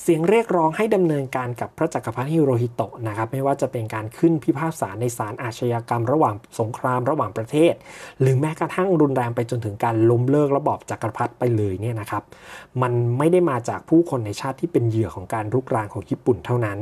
[0.00, 7.74] เสียงเรียกร้องให้ดำเนินการกับพระจักรพรรดิฮิโรฮิโตะนะครับไม่ว่าจะเป็นการขึ้นพิพากษาในศาลอาชญากรรมระหว่างสงครามระหว่างประเทศ
[8.20, 12.22] หรือแม้กระทั่งรุนแรงไปจนถึงการล้มเลิกระบอบจักรพรรดิไปเลยเนี่ยนะครับ
[12.83, 16.78] มันไม่ได้มาจากผู้คนในชาติที่เป็นเหยื่อของการรุกรานของญี่ปุ่นเท่านั้น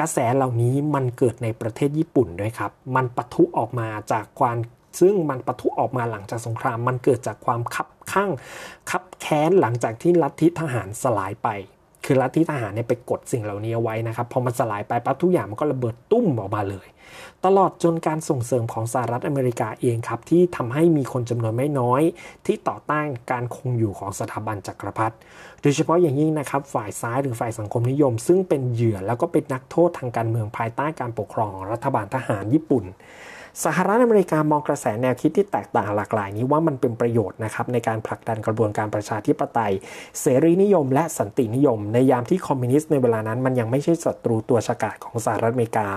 [0.00, 4.56] กระแสเหล่านี้มันเกิดในประเทศญี่ปุ่นด้วยครับ มันปะทุออกมาจากความ
[5.00, 8.30] ซึ่งมันปะทุออกมาหลังจากสงคราม มันเกิดจากความคับข้าง
[8.90, 11.48] คับแค้นหลังจากที่ลัทธิทหารสลายไป
[12.06, 16.88] คือลัทธิทหารเนี่ยไปกดสิ่งเหล่านี้เอาไว้นะครับพอมันสลายไปปั๊บทุกอย่างมันก็ระเบิดตุ้มออกมาเลย
[17.44, 22.02] ตลอดจนการส่งเสริมของสหรัฐอเมริกาเองครับ ที่ทำให้มีคนจำนวนไม่น้อย
[22.46, 25.16] ที่ต่อต้านการคงอยู่ของสถาบันจักรพรรดิ
[25.62, 32.84] โดยเฉพาะอย่างยิ่งนะครับฝ่ายซ้ายหรือฝ่ายสังคมนิยม ซึ่งเป็นเหยื่อแล้วก็เป็นนักโทษทางการเมืองภายใต้การปกครองของรัฐบาลทหารญี่ปุ่น
[33.64, 39.72] สหรัฐอเมริกามองกระแสแนวคิดที่แตกต่างหลากหลายนี้ว่ามันเป็นประโยชน์นะครับในการผลักดันกระบวนการประชาธิปไตย
[40.20, 45.88] เสรีนิยม และสันตินิยม ในยามที่คอมมิวนิสต์ในเวลานั้นมันยังไม่ใช่ศัตรูตัวฉกาจของสหรัฐอเมริกา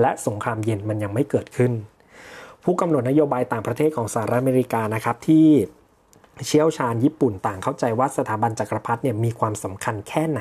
[0.00, 1.72] และสงครามเย็นมันยังไม่เกิดขึ้น
[2.64, 5.46] ผู้กำหนดนโยบายต่างประเทศของสหรัฐอเมริกานะครับที่
[6.46, 10.40] เชี่ยวชาญญี่ปุ่นต่างเข้าใจว่าสถาบันจักรพรรดิเนี่ยมีความสำคัญแค่ไหน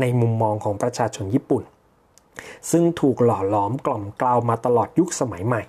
[0.00, 1.64] ในมุมมองของประชาชนญี่ปุ่น
[2.70, 5.62] ซึ่งถูกหล่อหลอมกล่อมกล่าวมาตลอดยุคสมัยใหม่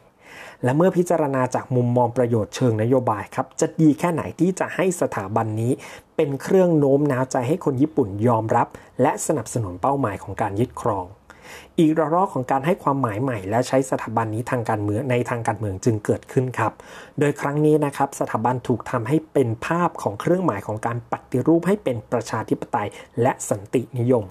[0.63, 5.71] และเมื่อพิจารณาจากมุมมองประโยชน์เชิงนโยบายครับ จะดีแค่ไหนที่จะให้สถาบันนี้
[6.15, 8.67] เป็นเครื่องโน้มน้าวใจให้คนญี่ปุ่นยอมรับ
[9.01, 11.06] และสนับสนุนเป้าหมายของการยึดครอง
[11.80, 16.73] อีกระลอกของการให้ความหมายใหม่ และใช้สถาบันนี้ทางการเมืองในทางการเมืองจึงเกิดขึ้นครับ
[17.19, 22.88] โดยครั้งนี้นะครับสถาบันถูกทำให้เป็นภาพของเครื่องหมายของการปฏิรูปให้เป็นประชาธิปไตย
[23.21, 24.25] และสันตินิยม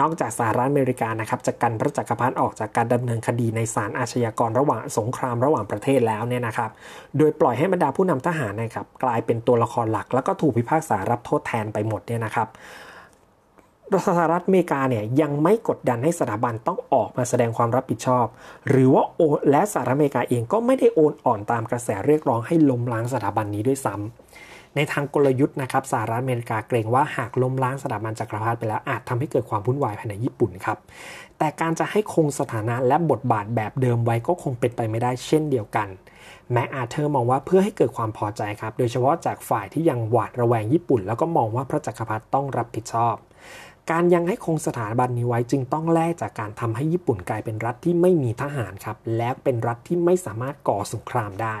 [0.00, 6.70] นอกจากสหรัฐอเมริกานะครับจะกันพระจักรพรรดิออกจากการดำเนินคดีในศาลอาชญากรระหว่างสงครามระหว่างประเทศแล้วเนี่ยนะครับ
[7.18, 12.48] โดยปล่อยให้บรรดาผู้นำทหารนะครับกลายเป็นตัวละครหลัก แล้วก็ถูกพิพากษารับโทษแทนไปหมดเนี่ยนะครับ
[14.08, 18.26] สหรัฐอเมริกาเนี่ยยังไม่กดดันให้สถาบันต้องออกมาแสดงความรับผิดชอบ
[18.68, 30.78] หรือว่าโอและสหรัฐอเมริกาเองก็ไม่ได้โอนอ่อนตามกระแสเรียกร้องให้ล้มล้างสถาบันนี้ด้วยซ้ำ ในทางกลยุทธ์นะครับสหรัฐอเมริกาเกรงว่าหากล้มล้างสถาบันจักรพรรดิไปแล้วอาจทำให้เกิดความวุ่นวายภายในญี่ปุ่นครับ
[31.38, 35.88] แต่การจะให้คงสถานะและบทบาทแบบเดิมไว้ก็คงเป็นไปไม่ได้เช่นเดียวกัน
[36.52, 43.14] แม็กอาเธอร์มองว่าเพื่อให้เกิดความพอใจครับ โดยเฉพาะจากฝ่ายที่ยังหวาดระแวงญี่ปุ่น แล้วก็มองว่าพระจักรพรรดิต้องรับผิดชอบ
[43.90, 51.56] การยังให้คงสถาบันนี้ไว้จึงต้องแลกจากการทำให้ญี่ปุ่นกลายเป็นรัฐที่ไม่มีทหารครับ และเป็นรัฐที่ไม่สามารถก่อสงครามได้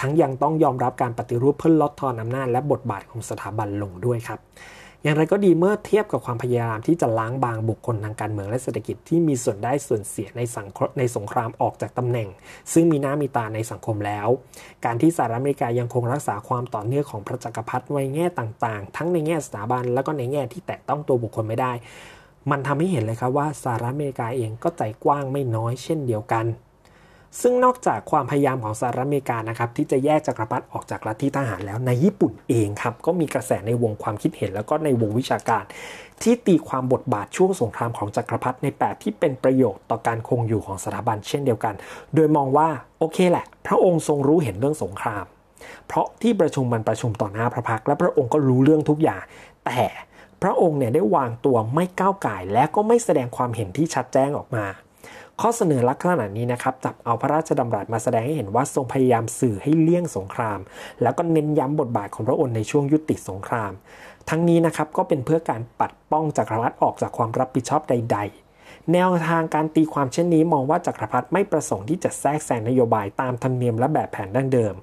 [0.00, 4.40] ทั้งยังต้องยอมรับการปฏิรูปเพื่อลดทอนอำนาจและบทบาทของสถาบันลงด้วยครับ
[5.02, 10.66] อย่างไรก็ดีเมื่อเทียบกับความพยายามที่จะล้างบางบุคคลทางการเมืองและเศรษฐกิจที่มีส่วนได้ส่วนเสียในสัง
[10.98, 12.28] ในสงครามออกจากตำแหน่ง
[12.72, 14.28] ซึ่งมีหน้ามีตาในสังคมแล้ว
[14.84, 21.72] การที่สหรัฐอเมริกายังคงรักษาความต่อเนื่องของพระจักรพรรดิไว้แง่ต่างๆ ทั้งในแง่สถาบันแล้วก็ในแง่ที่แตะต้องตัวบุคคลไม่ได้
[22.50, 26.46] มันทำให้เห็นเลยครับว่าสหรัฐอเมริกาเองก็ใจกว้างไม่น้อยเช่นเดียวกัน
[27.40, 35.64] ซึ่งนอกจากความพยายามของสหรัฐอเมริกานะครับที่จะแยกจักรพรรดิออกจากลัทธิทหารแล้วในญี่ปุ่นเองครับก็มีกระแสในวงความคิดเห็นแล้วก็ในวงวิชาการ
[36.22, 41.74] ที่ตีความบทบาทช่วงสงครามของจักรพรรดิในแบบที่เป็นประโยชน์ต่อการคงอยู่ของสถาบันเช่นเดียวกัน
[42.14, 45.24] โดยมองว่าโอเคแหละ พระองค์ทรงรู้เห็นเรื่องสงคราม
[45.86, 49.22] เพราะที่ประชุมมันประชุมต่อหน้าพระพักและพระองค์ก็รู้เรื่องทุกอย่าง
[49.66, 49.82] แต่
[50.42, 54.64] พระองค์เนี่ยได้วางตัวไม่ก้าวไก่และก็ไม่แสดงความเห็นที่ชัดแจ้งออกมา
[55.44, 60.58] ข้อเสนอลักษณะนี้นะครับจับเอาพระราชดำรัสมาแสดงให้เห็นว่าทรงพยายามสื่อให้เลี่ยงสงคราม
[61.02, 63.72] แล้วก็เน้นย้ำบทบาทของพระองค์ในช่วงยุติสงคราม
[64.28, 68.18] ทั้งนี้นะครับก็เป็นเพื่อการปัดป้องจักรพรรดิออกจากความรับผิดชอบใด
[68.54, 74.74] ๆแนวทางการตีความเช่นนี้มองว่าจักรพรรดิไม่ประสงค์ที่จะแทรกแซงนโยบายตามธรรมเนียมและแบบแผนดั้งเดิม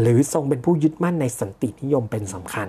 [0.00, 2.68] หรือทรงเป็นผู้ยึดมั่นในสันตินิยมเป็นสำคัญ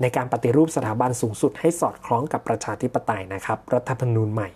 [0.00, 4.48] ในการปฏิรูปสถาบันสูงสุดให้สอดคล้องกับประชาธิปไตยนะครับ รัฐธรรมนูญใหม่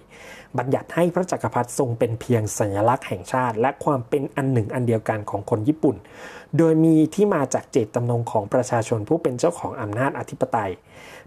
[0.59, 5.97] บัญญัติให้พระจักรพรรดิทรงเป็นเพียงสัญลักษณ์แห่งชาติ และความเป็นอันหนึ่งอันเดียวกันของคนญี่ปุ่น
[6.59, 10.73] โดยมีที่มาจากเจตจำนงของประชาชนผู้เป็นเจ้าของอำนาจอธิปไตย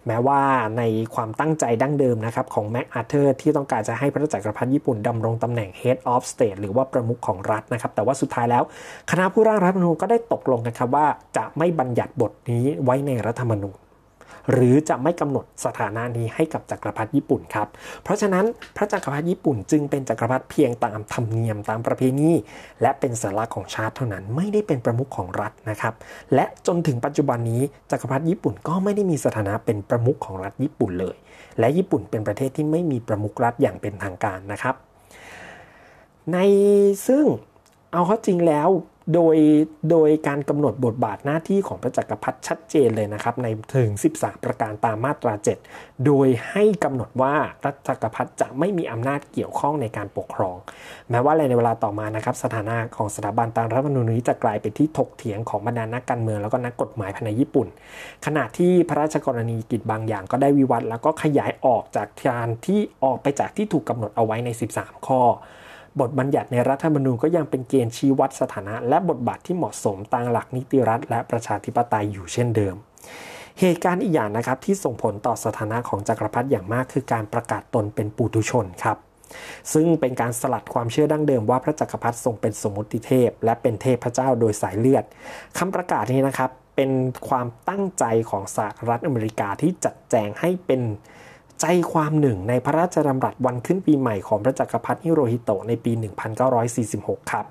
[0.08, 0.42] แม้ว่า
[0.78, 0.84] ใน
[1.16, 8.64] ความตั้งใจดั้งเดิมนะครับของแม็กอาเธอร์ที่ต้องการจะให้พระจักรพรรดิญี่ปุ่นดำรงตำแหน่ง Head of State หรือว่าประมุขของรัฐนะครับ แต่ว่าสุดท้ายแล้ว
[9.12, 11.08] คณะผู้ร่างรัฐธรรมนูญก็ได้ตกลงนะครับว่า
[11.38, 13.78] จะไม่บัญญัติบทนี้ไว้ในรัฐธรรมนูญ
[14.52, 17.68] หรือจะไม่กำหนดสถานะนี้ให้กับจักรพรรดิญี่ปุ่นครับ
[18.04, 22.32] เพราะฉะนั้นพระจักรพรรดิญี่ปุ่นจึงเป็นจักรพรรดิเพียงตามธรรมเนียมตามประเพณี
[22.82, 25.94] และเป็นสัญลักษณ์ของชาติเท่านั้นไม่ได้เป็นประมุขของรัฐนะครับ
[26.34, 31.16] และจนถึงปัจจุบันนี้จักรพรรดิญี่ปุ่นก็ไม่ได้มีสถานะเป็นประมุขของรัฐญี่ปุ่นเลย
[31.60, 34.76] และญี่ปุ่นเป็นประเทศที่ไม่มีประมุขรัฐอย่างเป็นทางการนะครับ
[36.32, 36.38] ใน
[37.08, 37.26] ซึ่ง
[37.94, 38.70] เอาเข้าจริงแล้ว
[39.14, 39.36] โดย
[39.92, 45.34] โดยการกำหนดบทบาทหน้าที่ของพระจักรพรรดิชัดเจนเลยนะครับ ในถึง 13 ประการตามมาตรา
[45.70, 50.58] 7 โดยให้กำหนดว่าพระจักรพรรดิจะไม่มีอำนาจเกี่ยวข้องในการปกครอง
[51.10, 57.68] แม้ว่าในเวลาต่อมานะครับ สถานะของสถาบันตามรัฐธรรมนูญนี้จะกลายเป็นที่ถกเถียงของบรรดานักการเมืองแล้วก็นักกฎหมายภายในญี่ปุ่น
[58.26, 65.22] ขณะที่พระราชกรณียกิจบางอย่างก็ได้วิวัฒน์แล้วก็ขยายออกจากการที่ออกไปจากที่ถูกกาหนดเอาไว้ใน 13 ข้อ
[66.00, 72.76] บทบัญญัติในรัฐธรรมนูญก็ยังเป็นเกณฑ์ชี้วัดสถานะ และบทบาทที่เหมาะสมตามหลักนิติรัฐ และประชาธิปไตยอยู่เช่นเดิม
[73.60, 78.98] เหตุการณ์อีกอย่างนะครับที่ส่งผลต่อสถานะของจักรพรรดิอย่างมากคือการประกาศตนเป็นปุถุชนครับ
[79.74, 85.04] ซึ่งเป็นการสลัดความเชื่อดั้งเดิมว่าพระจักรพรรดิทรงเป็นสมมติเทพ และเป็นเทพเจ้าโดยสายเลือด
[85.58, 86.92] คำประกาศนี้นะครับเป็น
[87.30, 90.82] ความตั้งใจของสหรัฐอเมริกาที่จัดแจงให้เป็น
[91.62, 95.92] ใจความหนึ่งในพระราชดำรัสวันขึ้นปีใหม่ของพระจักรพรรดิฮิโรฮิโตะในปี
[96.62, 97.46] 1946 ครับ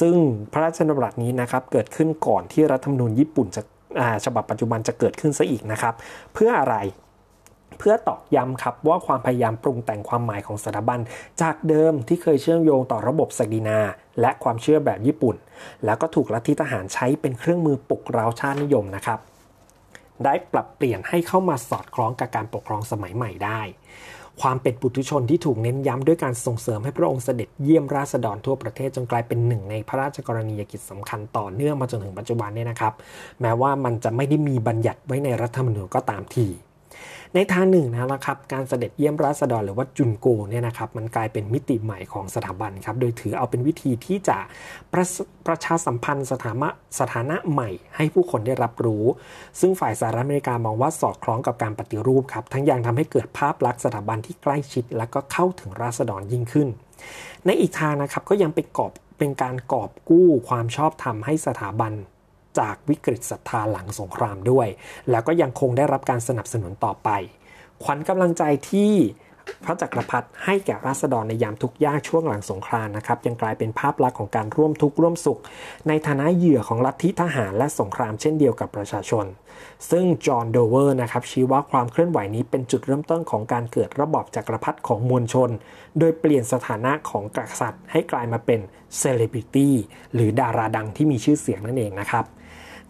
[0.00, 0.14] ซึ่ง
[0.52, 3.62] พระราชดำรัสนี้นะครับเกิดขึ้นก่อนที่รัฐธรรมนูญญี่ปุ่นจะ
[4.24, 5.94] ฉบับปัจจุบันจะเกิดขึ้นซะอีกนะครับ
[6.34, 6.76] เพื่ออะไร
[7.78, 11.00] เพื่อตอกย้ำครับว่าความพยายามปรุงแต่งความหมายของสถาบัน
[11.42, 13.78] จากเดิมที่เคยเชื่อมโยงต่อระบบศักดินา
[14.20, 15.36] และความเชื่อแบบญี่ปุ่น
[15.84, 19.18] แล้วก็ถูกลัทธิทหารใช้เป็นเครื่องมือปลุกเร้าชาตินิยมนะครับ
[20.24, 23.60] ได้ปรับเปลี่ยนให้เข้ามาสอดคล้องกับการปกครองสมัยใหม่ได้
[24.42, 32.92] ความเป็นปุถุชนที่ถูกเน้นย้ำด้วยการส่งเสริมให้พระองค์เสด็จเยี่ยมราษฎรทั่วประเทศจนกลายเป็นหนึ่งในพระราชกรณียกิจสำคัญต่อเนื่องมาจนถึงปัจจุบันเนี่ยนะครับ
[33.40, 36.46] แม้ว่ามันจะไม่ได้มีบัญญัติไว้ในรัฐธรรมนูญก็ตามที
[37.34, 44.38] ในทางหนึ่งนะครับการเสด็จเยี่ยมราษฎรหรือว่าจุนโกเนี่ยนะครับมันกลายเป็นมิติใหม่ของสถาบันครับโดยถือเอาเป็นวิธีที่จะ
[44.92, 45.04] ประ
[45.46, 46.68] ประชาสัมพันธ์สถานะ
[47.00, 49.04] สถานะใหม่ ให้ผู้คนได้รับรู้
[49.60, 56.68] ซึ่งฝ่ายสหรัฐอเมริกามองว่าสอดคล้องกับการปฏิรูปครับทั้งยังทำให้เกิดภาพลักษณ์สถาบันที่ใกล้ชิด และก็เข้าถึงราษฎรยิ่งขึ้น
[57.46, 61.92] ในอีกทางนะครับก็ยังไปกอบเป็นการกอบกู้ความชอบธรรมให้สถาบัน
[62.58, 64.68] จากวิกฤตศรัทธาหลังสงครามด้วย
[65.10, 67.10] แล้วก็ยังคงได้รับการสนับสนุนต่อไป
[67.82, 68.92] ขวัญกำลังใจที่
[69.64, 75.40] พระจักรพรรดิให้แก่ราษฎรในยามทุกข์ยากช่วงหลังสงครามนะครับยังกลายเป็นภาพลักษณ์ของการร่วมทุกข์ร่วมสุข
[75.88, 79.26] ในฐานะเหยื่อของลัทธิทหารและสงครามเช่นเดียวกับประชาชน
[79.90, 85.50] ซึ่งจอห์นโดเวอร์นะครับชี้ว่าความเคลื่อนไหวนี้เป็นจุดเริ่มต้นของการเกิดระบอบจักรพรรดิของมวลชน
[85.98, 88.60] โดยเปลี่ยนสถานะของกษัตริย์ให้กลายมาเป็น
[88.98, 89.74] เซเลบริตี้
[90.14, 92.24] หรือดาราดังที่มีชื่อเสียงนั่นเองนะครับ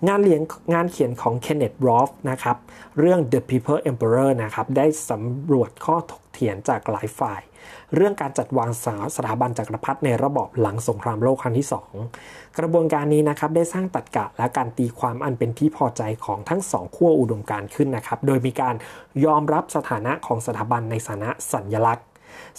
[0.07, 0.43] งานเลียน
[0.75, 2.57] งานเขียนของ Kenneth Ruoff นะครับ
[2.99, 7.41] เรื่อง The People's Emperor นะครับ ได้สำรวจข้อถกเถียงจากหลายฝ่าย
[7.95, 8.71] เรื่องการจัดวาง
[9.17, 11.69] สถาบันจักรพรรดิในระบอบหลังสงครามโลกครั้งที่
[12.11, 18.75] 2 กระบวนการนี้นะครับได้สร้างตรรกะและการตีความอันเป็นที่พอใจของทั้งสองขั้วอุดมการณ์ขึ้นนะครับ โดยมีการ
[19.25, 22.07] ยอมรับสถานะของสถาบันในฐานะสัญญลักษณ์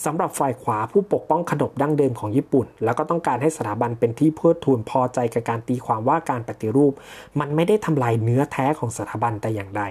[0.05, 6.93] สำหรับฝ่ายขวาผู้ปกป้องขนบดั้งเดิมของญี่ปุ่น แล้วก็ต้องการให้สถาบันเป็นที่เพื่อทูนพอใจกับการตีความว่าการปฏิรูป
[7.39, 9.83] มันไม่ได้ทำลายเนื้อแท้ของสถาบันแต่อย่างใด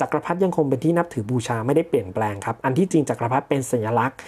[0.00, 4.18] จักรพรรดิยังคงเป็นที่นับถือบูชาไม่ได้เปลี่ยนแปลงครับ อันที่จริงจักรพรรดิเป็นสัญลักษณ์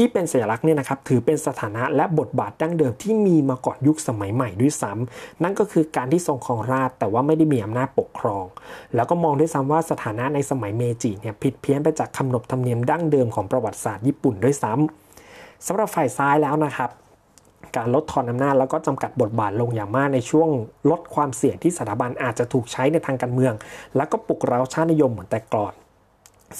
[0.04, 8.44] ี่เป็นสัญลักษณ์เนี่ยนะครับถือเป็นสถานะและบทบาทดั้งเดิมที่มีมาก่อนยุคสมัยใหม่ด้วยซ้ำนั่นก็คือการที่ทรงครองราชแต่ว่าไม่ได้มีอำนาจปกครอง
[8.94, 16.90] แล้วก็มองด้วยซ้ำว่าสถานะในสมัยเมจิเนี่ยผิดเพี้ยนไปจากคำนบธรรมเนียมดั้งเดิมของประวัติศาสตร์ญี่ปุ่นด้วยซ้ำสำหรับฝ่ายซ้ายแล้วนะครับ
[17.76, 20.48] การลดทอนอำนาจแล้วก็จำกัดบทบาทลงอย่างมากในช่วง
[20.90, 23.54] ลดความเสี่ยงที่สถาบันอาจจะถูกใช้ในทางการเมือง
[23.96, 25.72] แล้วก็ปลุกเร้าชาตินิยมเหมือนแต่ก่อน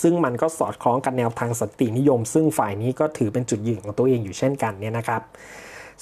[0.03, 5.23] ซึ่งมันก็สอดคล้องกับแนวทางสันตินิยม ซึ่งฝ่ายนี้ก็ถือเป็นจุดยืนของตัวเองอยู่เช่นกันเนี่ยนะครับ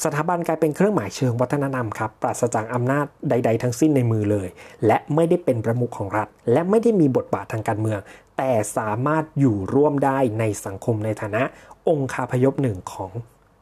[0.05, 4.49] สถาบันกลายเป็นเครื่องหมายเชิงวัฒนธรรมครับปราศจากอำนาจใด ๆ ทั้งสิ้นในมือเลย
[4.87, 8.01] และไม่ได้เป็นประมุขของรัฐ และไม่ได้มีบทบาททางการเมือง
[8.37, 11.43] แต่สามารถอยู่ร่วมได้ในสังคมในฐานะ
[11.89, 13.11] องค์คาพยพหนึ่งของ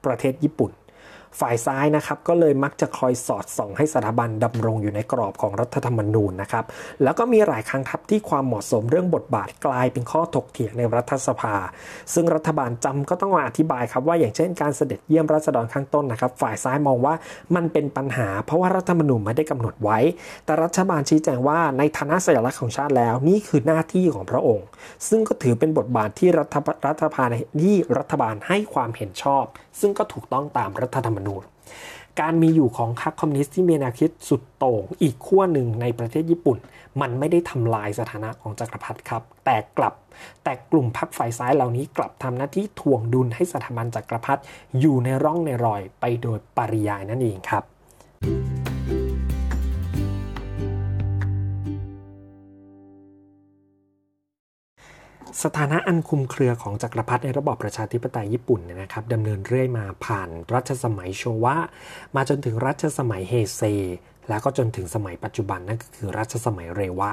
[0.05, 0.71] ประเทศญี่ปุ่น
[1.41, 6.65] ฝ่ายซ้ายนะครับก็เลยมักจะคอยสอดส่องให้สถาบันดำรงอยู่ในกรอบของรัฐธรรมนูญนะครับ
[7.03, 11.55] แล้วก็มีหลายครั้งครับที่ความเหมาะสมเรื่องบทบาทกลายเป็นข้อถกเถียงในรัฐสภา
[12.15, 17.15] ซึ่งรัฐบาลจำก็ต้องมาอธิบายครับว่าอย่างเช่นการเสด็จเยี่ยมรัษฎรข้างต้นนะครับ ฝ่ายซ้ายมองว่า
[17.55, 19.99] มันเป็นปัญหา เพราะว่ารัฐธรรมนูญไม่ได้กำหนดไว้
[20.45, 24.67] แต่รัฐบาลชี้แจงว่าในฐานะสัญลักษณ์ของชาติแล้ว นี่คือหน้าที่ของพระองค์
[25.09, 26.57] ซึ่งก็ถือเป็นบทบาทที่รัฐ
[26.89, 27.29] รัฐบาล
[27.63, 29.45] ที่รัฐบาลให้ความเห็นชอบ
[29.81, 31.43] ซึ่งก็ถูกต้องตามรัฐธรรมนูญ
[32.21, 36.59] การมีอยู่ของพรรคคอมมิวนิสต์ที่มีแนวคิดสุดโต่งอีกขั้วหนึ่งในประเทศญี่ปุ่น
[37.01, 39.95] มันไม่ได้ทำลายสถานะของจักรพรรดิครับ แต่กลับ
[40.45, 44.43] แต่กลุ่มพรรคฝ่ายซ้ายเหล่านี้กลับทำหน้าที่ทวงดุลให้สถาบันจักรพรรดิ
[44.81, 47.65] อยู่ในร่องในรอยไปโดยปริยายนั่นเองครับ
[55.43, 61.57] สถานะอันคุมเครือของจักรพรรดิในระบอบประชาธิปไตยญี่ปุ่นเนี่ยนะครับดำเนินเรื่อยมาผ่านรัชสมัยโชวะ
[62.17, 63.63] มาจนถึงรัชสมัยเฮเซ
[64.29, 67.11] แล้วก็จนถึงสมัยปัจจุบันนั่นก็คือรัชสมัยเรวะ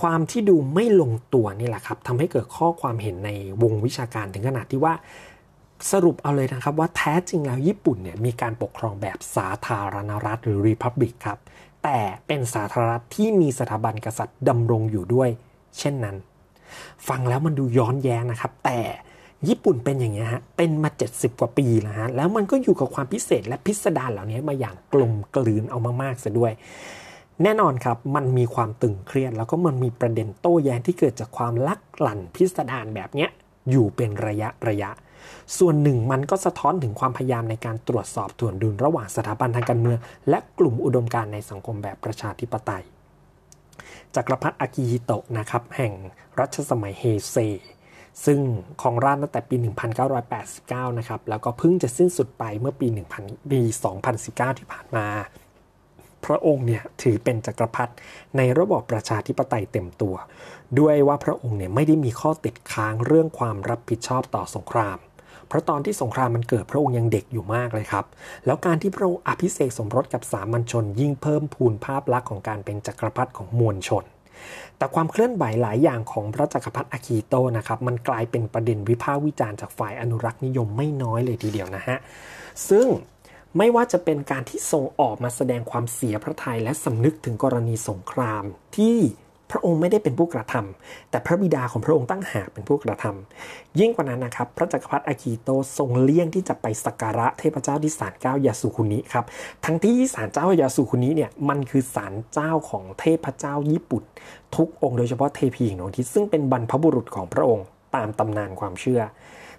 [0.00, 3.30] ความที่ดูไม่ลงตัวนี่แหละครับทำให้เกิดข้อความเห็นใน
[3.62, 4.94] วงวิชาการถึงขนาดที่ว่า
[5.92, 11.38] สรุปเอาเลยนะครับว่าแท้จริงแล้วญี่ปุ่นเนี่ยมีการปกครองแบบสาธารณรัฐหรือรีพับลิกครับ
[11.84, 15.28] แต่เป็นสาธารณรัฐที่มีสถาบันกษัตริย์ดำรงอยู่ด้วย
[15.78, 16.16] เช่นนั้น
[17.08, 18.80] ฟังแล้วมันดูย้อนแย้งนะครับ แต่
[19.48, 26.52] ญี่ปุ่นเป็นอย่างนี้ยฮะ เป็นมา 70 กว่าปีแล้วฮะ แล้วมันก็อยู่กับความพิเศษและพิสดารเหล่านี้มาอย่างกลมกลืนเอามากๆซะด้วย
[27.42, 33.30] แน่นอนครับ มันมีความตึงเครียด แล้วก็มันมีประเด็นโต้แย้งที่เกิดจากความลักหลั่นพิสดารแบบเนี้ย
[33.70, 34.90] อยู่เป็นระยะระยะ
[35.58, 39.98] ส่วนหนึ่งมันก็สะท้อนถึงความพยายามในการตรวจสอบถ่วนดุลระหว่างสถาบันทางการเมือง
[40.28, 42.84] และกลุ่มอุดมการณ์ในสังคมแบบประชาธิปไตย
[44.16, 45.92] จักรพรรดิอากิฮิโตะนะครับแห่ง
[46.38, 47.36] รัชสมัยเฮเซ
[48.24, 48.40] ซึ่ง
[48.82, 49.56] ของราชตั้งแต่ปี
[50.26, 52.86] 1989 นะครับ แล้วก็เพิ่งจะสิ้นสุดไปเมื่อปี
[53.18, 53.60] 1000 ปี
[54.10, 55.06] 2019 ที่ผ่านมา
[56.24, 57.92] พระองค์เนี่ยถือเป็นจักรพรรดิ
[58.36, 60.14] ในระบอบประชาธิปไตยเต็มตัว
[60.78, 64.98] ด้วยว่าพระองค์เนี่ยไม่ได้มีข้อติดค้างเรื่องความรับผิดชอบต่อสงคราม
[65.48, 68.04] เพราะตอนที่สงครามมันเกิดพระองค์ยังเด็กอยู่มากเลยครับ
[68.46, 74.04] แล้วการที่พระองค์อภิเษกสมรสกับสามัญชน ยิ่งเพิ่มพูนภาพลักษณ์ของการเป็นจักรพรรดิของมวลชน
[74.76, 81.96] แต่ความเคลื่อนไหวหลายอย่างของพระจักรพรรดิอากิโตนะครับมันกลายเป็นประเด็นวิพากษ์วิจารณ์จากฝ่ายอนุรักษ์นิยมไม่น้อยเลยทีเดียวนะฮะ
[82.68, 82.86] ซึ่ง
[83.58, 88.44] ไม่ว่าจะเป็นการที่ทรงออกมาแสดงความเสียพระทัยและสำนึกถึงกรณีสงคราม
[88.76, 88.98] ที่
[89.50, 99.24] พระองค์ไม่ได้เป็นผู้กระทำแต่พระบิดาของพระองค์ตั้งหากเป็นผู้กระทำยิ่งกว่านั้นนะครับ พระจักรพรรดิอากิโตทรงเลี่ยงที่จะไปสักการะเทพเจ้าที่ศาลเจ้ายาสุคุนิครับ
[99.64, 104.02] ทั้งที่ศาลเจ้ายาสุคุนิเนี่ยมันคือศาลเจ้าของเทพเจ้าญี่ปุ่น
[104.56, 107.66] ทุกองค์โดยเฉพาะเทพีหญิงดวงอาทิตย์ซึ่งเป็นบรรพบุรุษของพระองค์
[107.96, 109.02] ตามตำนานความเชื่อ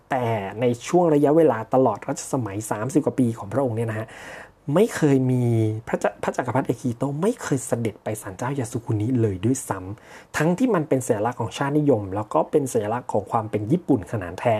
[0.10, 0.26] แต่
[0.62, 4.08] ในช่วงระยะเวลาตลอดรัชสมัย 30 กว่าปีของพระองค์เนี่ยนะฮะ
[4.74, 5.44] ไม่เคยมี
[5.88, 14.58] พระพระจักรพรรดิเอคิโตไม่เคยเสด็จไปศาลเจ้ายาสุคุนิเลยด้วยซ้ำทั้งที่มันเป็นสัญลักษณ์ของชาตินิยม แล้วก็เป็นสัญลักษณ์ของความเป็นญี่ปุ่นขนาดแท้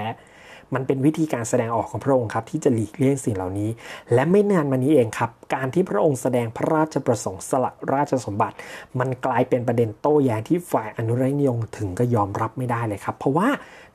[0.76, 3.70] มันเป็นวิธีการแสดงออกของพระองค์ครับที่จะหลีกเลี่ยงสิ่งเหล่านี้
[4.14, 8.56] และไม่นานมานี้เองครับ การที่พระองค์แสดงพระราชประสงค์สละราชสมบัติ
[9.00, 13.48] มันกลายเป็นประเด็นโต้แย้งที่ฝ่ายอนุรักษ์นิยมถึงก็ยอมรับไม่ได้เลยครับ เพราะว่า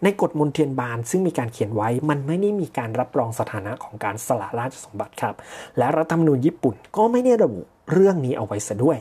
[0.05, 5.35] ในกฎมนเทียนบานซึ่งมีการเขียนไว้ มันไม่ได้มีการรับรองสถานะของการสละราชสมบัติครับ
[5.79, 7.61] และรัฐธรรมนูญญี่ปุ่นก็ไม่ได้ระบุ
[7.93, 8.99] เรื่องนี้เอาไว้ซะด้วย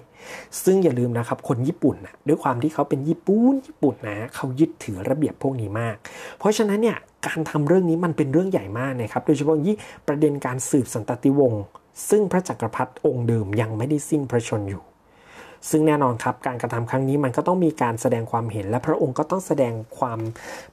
[0.64, 5.96] ซึ่งอย่าลืมนะครับ คนญี่ปุ่นนะด้วยความที่เขาเป็นญี่ปุ่นญี่ปุ่นนะเขายึดถือระเบียบพวกนี้มาก
[6.40, 6.98] เพราะฉะนั้นเนี่ย
[7.28, 9.78] การทำเรื่องนี้มันเป็นเรื่องใหญ่มากนะครับ โดยเฉพาะยิ่ง
[10.08, 11.64] ประเด็นการสืบสันตติวงศ์
[12.10, 14.84] ซึ่งพระจักรพรรดิองค์เดิมยังไม่ได้สิ้นพระชนอยู่
[15.70, 20.20] ซึ่งแน่นอนครับการกระทำครั้งนี้มันก็ต้องมีการแสดงความเห็น และพระองค์ก็ต้องแสดงความ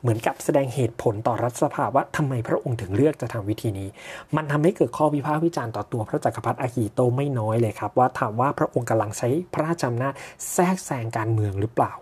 [0.00, 3.88] เหมือนกับแสดงเหตุผลต่อรัฐสภาว่าทำไมพระองค์ถึงเลือกจะทำวิธีนี้
[4.36, 10.14] มันทำให้เกิดข้อวิพากษ์วิจารณ์ต่อตัวพระจักรพรรดิอากิโตไม่น้อยเลยครับ ว่าถามว่าพระองค์กำลังใช้พระราชอำนาจ
[10.52, 11.92] แทรกแซงการเมืองหรือเปล่า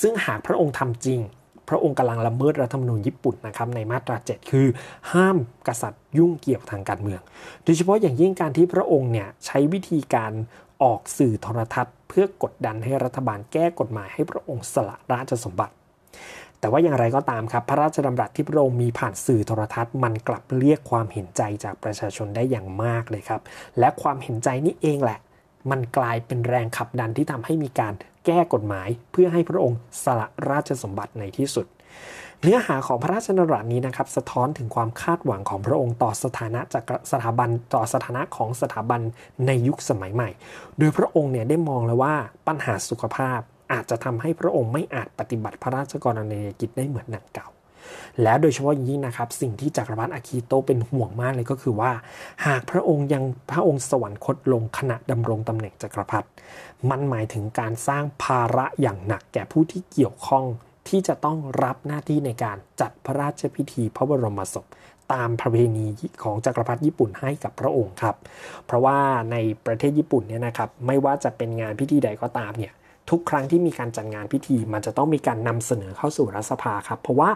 [0.00, 1.20] ซึ่งหากพระองค์ทำจริง
[1.68, 4.66] พระองค์กำลังละเมิดรัฐธรรมนูญญี่ปุ่นนะครับในมาตรา 7 คือ
[5.12, 5.36] ห้าม
[5.68, 7.20] กษัตริย์ยุ่งเกี่ยวทางการเมือง
[7.64, 10.32] โดยเฉพาะอย่างยิ่งการที่พระองค์เนี่ยใช้วิธีการ
[10.82, 15.74] ออกสื่อโทรทัศน์ เพื่อกดดันให้รัฐบาลแก้กฎหมายให้พระองค์สละราชสมบัติ
[16.60, 23.40] แต่ว่าอย่างไรก็ตามครับ พระราชดำรัสที่พระองค์มีผ่านสื่อโทรทัศน์ มันกลับเรียกความเห็นใจจากประชาชนได้อย่างมากเลยครับ
[23.78, 25.18] และความเห็นใจนี้เองแหละ
[25.70, 27.94] มันกลายเป็นแรงขับดันที่ทำให้มีการ
[28.26, 31.66] แก้กฎหมาย เพื่อให้พระองค์สละราชสมบัติในที่สุด
[32.44, 39.00] เนื้อหาของพระราชดำรัสนี้นะครับสะท้อนถึงความคาดหวังของพระองค์ต่อสถานะจากสถาบันต่อสถานะของสถาบัน
[39.46, 40.28] ในยุคสมัยใหม่
[40.78, 42.14] โดยพระองค์เนี่ยได้มองแล้วว่า
[42.46, 43.40] ปัญหาสุขภาพ
[43.72, 47.48] อาจจะทำให้พระองค์ไม่อาจปฏิบัติพระราชกรณียกิจได้เหมือนนังเก่า
[48.22, 51.92] และโดยเฉพาะยิ่งนะครับ สิ่งที่จักรพรรดิอาคีโตเป็นห่วงมากเลยก็คือว่า
[52.46, 56.28] หากพระองค์ยังพระองค์สวรรคตลงขณะดำรงตำแหน่งจักรพรรดิ
[56.90, 60.46] มันหมายถึงการสร้างภาระอย่างหนักแก่ผู้ที่เกี่ยวข้อง
[60.90, 64.66] ที่จะต้องรับหน้าที่ในการจัดพระราชพิธีพระบรมศพ
[65.12, 65.86] ตามประเพณี
[66.22, 68.16] ของจักรพรรดิญี่ปุ่นให้กับพระองค์ครับ
[68.66, 68.98] เพราะว่า
[69.32, 69.36] ใน
[69.66, 72.72] ประเทศญี่ปุ่นเนี่ยนะครับไม่ว่าจะเป็นงานพิธีใดก็ตามเนี่ย
[73.10, 77.30] ทุกครั้งที่มีการจัดงานพิธีมันจะต้องมีการนำเสนอเข้าสู่รัฐสภาครับ เพราะว่า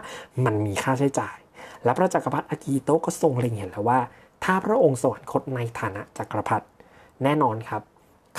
[0.45, 1.37] มันมีค่าใช้จ่าย
[1.83, 3.99] และพระจักรพรรดิอากิโตะก็ทรงเล็งเห็นแล้วว่า
[4.43, 6.65] ถ้าพระองค์สวรรคตในฐานะจักรพรรดิ
[7.23, 7.81] แน่นอนครับ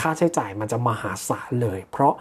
[0.01, 2.15] ค่าใช้จ่ายมันจะมหาศาลเลย เพราะ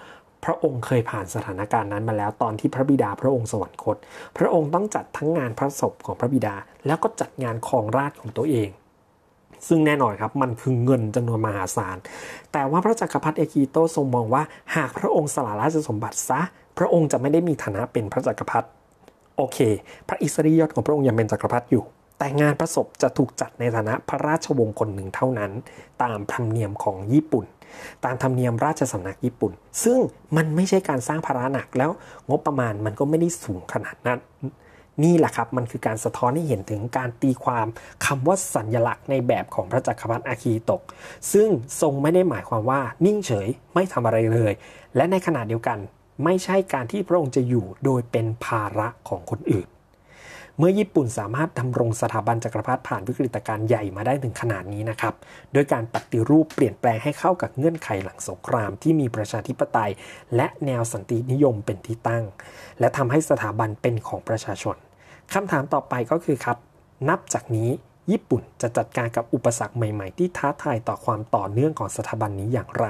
[0.45, 3.97] พระองค์เคยผ่านสถานการณ์นั้นมาแล้วตอนที่พระบิดาพระองค์สวรรคต
[4.37, 8.69] พระองค์ต้องจัดทั้งงานพระศพของพระบิดา แล้วก็จัดงานคองราชของตัวเอง
[9.67, 11.97] ซึ่งแน่นอนครับมันคือเงินจำนวนมหาศาล
[12.51, 14.43] แต่ว่าพระจักรพรรดิเอกิโตทรงมองว่า
[14.75, 16.39] หากพระองค์สละราชสมบัติซะ
[16.77, 18.67] พระองค์จะไม่ได้มีฐานะเป็นพระจักรพรรดิ
[19.37, 19.57] โอเค
[20.07, 21.83] พระอิสริยยศของพระองค์ยังเป็นจักรพรรดิอยู่
[22.19, 25.51] แต่งานพระศพจะถูกจัดในฐานะพระราชวงศ์คนหนึ่งเท่านั้น
[26.03, 27.45] ตามธรรมเนียมของญี่ปุ่น
[28.05, 29.51] ตามธรรมเนียมราชสำนักญี่ปุ่น
[29.83, 29.99] ซึ่ง
[30.35, 31.91] มันไม่ใช่การสร้างภาระหนักแล้ว
[32.29, 34.19] งบประมาณมันก็ไม่ได้สูงขนาดนั้น
[35.03, 37.67] นี่แหละครับมันคือการสะท้อนให้เห็นถึงการตีความ
[38.05, 40.81] คำว่าสัญญลักษณ์ในแบบของพระจักรพรรดิอาคีตก
[41.33, 41.49] ซึ่ง
[41.81, 44.53] ทรงไม่ได้หมายความว่านิ่งเฉยไม่ทำอะไรเลย
[44.95, 45.77] และในขณะเดียวกัน
[46.23, 49.67] ไม่ใช่การที่พระองค์จะอยู่โดยเป็นภาระของคนอื่น
[50.57, 55.13] เมื่อญี่ปุ่นสามารถดำรงสถาบันจักรพรรดิผ่านวิกฤตการณ์ใหญ่มาได้ถึงขนาดนี้นะครับ
[55.53, 59.91] โดยการปฏิรูปเปลี่ยนแปลงให้เข้ากับเงื่อนไขหลังสงครามที่มีประชาธิปไตย
[60.35, 62.23] และแนวสันตินิยมเป็นที่ตั้ง
[62.79, 64.75] และทำให้สถาบันเป็นของประชาชน
[65.33, 66.57] คำถามต่อไปก็คือครับ
[67.09, 67.69] นับจากนี้
[68.11, 72.87] ญี่ปุ่นจะจัดการกับอุปสรรคใหม่ๆ ที่ท้าทายต่อความต่อเนื่องของสถาบันนี้อย่างไร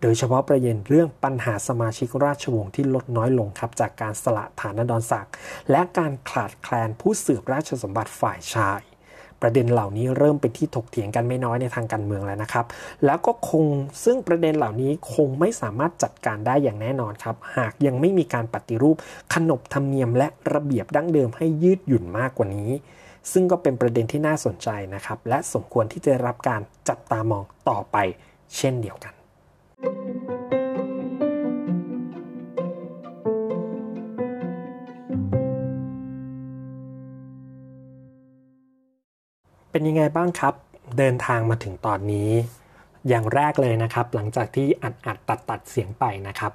[0.00, 5.32] โดยเฉพาะประเด็นเรื่องปัญหาสมาชิกราชวงศ์ที่ลดน้อยลงครับจากการสละฐานดรศักดิ์
[5.70, 8.80] และการขาดแคลนผู้สืบราชสมบัติฝ่ายชาย
[9.44, 12.66] ประเด็นเหล่านี้เริ่มเป็นที่ถกเถียงกันไม่น้อยในทางการเมืองแล้วนะครับ
[13.04, 13.64] แล้วก็คง
[14.04, 18.96] ซึ่งประเด็นเหล่านี้คงไม่สามารถจัดการได้อย่างแน่นอนครับ หากยังไม่มีการปฏิรูป
[19.34, 22.70] ขนบธรรมเนียมและระเบียบดั้งเดิมให้ยืดหยุ่นมากกว่านี้
[23.32, 27.96] ซึ่งก็เป็นประเด็นที่น่าสนใจนะครับ และสมควรที่จะรับการจับตามองต่อไป
[28.56, 29.14] เช่นเดียวกัน
[39.70, 40.54] เป็นยังไงบ้างครับ
[40.98, 42.30] เดินทางมาถึงตอนนี้
[43.08, 46.52] อย่างแรกเลยนะครับ หลังจากที่อัดอัดตัดตัดเสียงไปนะครับ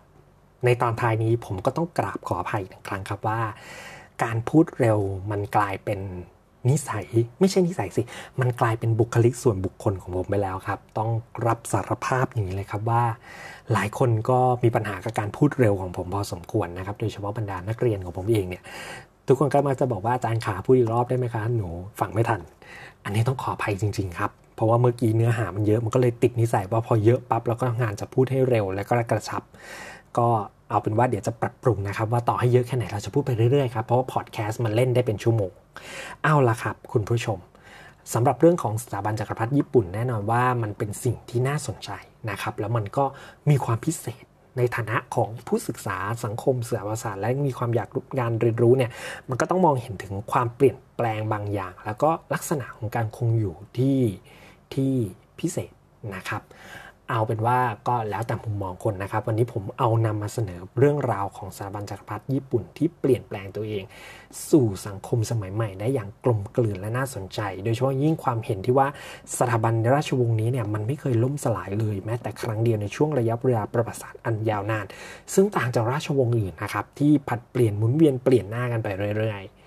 [0.66, 3.42] ในตอนท้ายนี้ผมก็ต้องกราบขออภัยอีกครั้งครับว่า
[4.24, 5.00] การพูดเร็ว
[5.32, 6.00] มันกลายเป็น
[6.70, 7.06] นิสัย
[7.40, 8.02] ไม่ใช่นิสัยสิ
[8.40, 11.10] มันกลายเป็นบุคลิกส่วนบุคคลของผมไปแล้วครับ ต้อง
[11.48, 13.04] รับสารภาพอย่างนี้เลยครับว่า
[13.74, 18.64] หลายคนก็มีปัญหากับการพูดเร็วของผมพอสมควรนะครับ โดยเฉพาะบรรดานักเรียนของผมเองเนี่ย
[19.28, 21.68] ทุกคนก็มาจะบอกว่าอาจารย์ขาพูดอีกรอบได้ไหมคะหนู
[22.00, 22.42] ฟังไม่ทัน
[23.04, 29.44] อันนี้ต้องขออภัยจริง ๆ ครับเพราะว่าเมื่อกี้เนื้อหามันเยอะมันก็เลยติดนิสัยว่าพอเยอะปั๊บแล้วก็งานจะพูดให้เร็วและก็กระชับ
[30.18, 30.28] ก็
[30.70, 35.52] เอาเป็นว่าเดี๋ยวจะปรับปรุงนะครับ ว่าต่อให้เยอะแค่ไหนเราจะพูดไปเรื่อยๆครับเพราะว่าพอดแคสต์มันเล่นได้เป็นชั่วโมง
[36.24, 37.40] เอาละครับ คุณผู้ชม
[38.14, 41.90] สำหรับเรื่องของสถาบันจักรพรรดิญี่ปุ่นแน่นอนว่ามันเป็นสิ่งที่น่าสนใจ
[42.30, 43.06] นะครับ แล้วมันก็
[43.50, 44.26] มีความพิเศษ
[44.58, 47.90] ในฐานะของผู้ศึกษาสังคมเสือประสาทและมีความอยาก
[48.20, 48.92] งานเรียนรู้เนี่ย
[49.30, 54.00] มันก็ต้องมองเห็นถึงความเปลี่ยนแปลงบางอย่าง แล้วก็ลักษณะของการคงอยู่ที่
[54.74, 54.94] ที่
[55.40, 55.72] พิเศษ
[56.16, 56.42] นะครับ
[57.10, 63.84] เอาเป็นว่าก็แล้วแต่มุมมองคนนะครับ วันนี้ผมเอานำมาเสนอเรื่องราวของสถาบันจักรพรรดิญี่ปุ่นที่เปลี่ยนแปลงตัวเอง
[64.50, 68.88] สู่สังคมสมัยใหม่ได้อย่างกลมกลืนและน่าสนใจ โดยเฉพาะยิ่งความเห็นที่ว่า
[69.40, 74.86] สถาบันราชวงศ์นี้เนี่ยมันไม่เคยล่มสลายเลย แม้แต่ครั้งเดียวในช่วงระยะเวลาประวัติศาสตร์อันยาวนาน
[75.34, 78.88] ซึ่งต่างจากราชวงศ์อื่นนะครับที่ผัดเปลี่ยนหมุนเวียนเปลี่ยนหน้ากันไป
[79.18, 79.65] เรื่อยๆ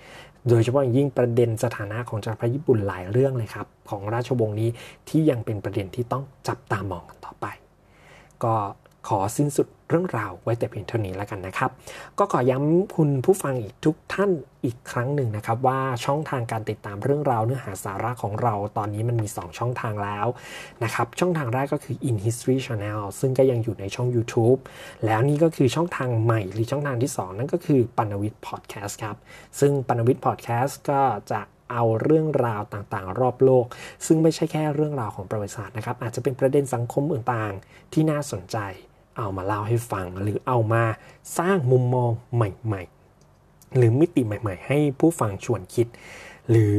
[0.48, 4.70] โดยเฉพาะอยิ่งประเด็นสถานะของจักรพรรดิญี่ปุ่นหลายเรื่องเลยครับ ของราชวงศ์นี้
[5.08, 7.46] ที่ยังเป็นประเด็นที่ต้องจับตามองกันต่อไป
[8.44, 8.54] ก็
[9.08, 11.70] ขอสิ้นสุด เรื่องราวไว้แต่เพียงเท่านี้แล้วกันนะครับ
[12.18, 14.30] ก็ขอย้ำคุณผู้ฟังอีกทุกท่าน
[14.64, 20.26] อีกครั้งหนึ่งนะครับว่าช่องทางการติดตามเรื่องราวเนื้อหาสาระของเราตอนนี้มันมี 2 ช่องทางแล้ว
[20.84, 24.58] นะครับช่องทางแรกก็คือ In History Channel ซึ่งก็ยังอยู่ในช่อง YouTube
[25.06, 29.16] แล้วนี่ก็คือช่องทางใหม่หรือช่องทางที่ 2 นั่นก็คือปันวิทย์พอดแคสต์ครับ
[29.60, 31.40] ซึ่งปันวิทย์พอดแคสต์ก็จะ
[31.72, 33.66] เอาเรื่องราวต่างๆ รอบโลก
[34.06, 38.58] ซึ่งไม่ใช่แค่เรื่องราวของประวัติศาสตร์นะครับอาจจะเป็นประเด็นสังคมต่างๆ ที่น่าสนใจ
[39.18, 40.82] เอามาเล่าให้ฟัง หรือเอามา
[41.38, 45.86] สร้างมุมมองใหม่ๆ หรือมิติใหม่ ๆ ให้ผู้ฟังชวนคิด
[46.50, 46.76] หรือ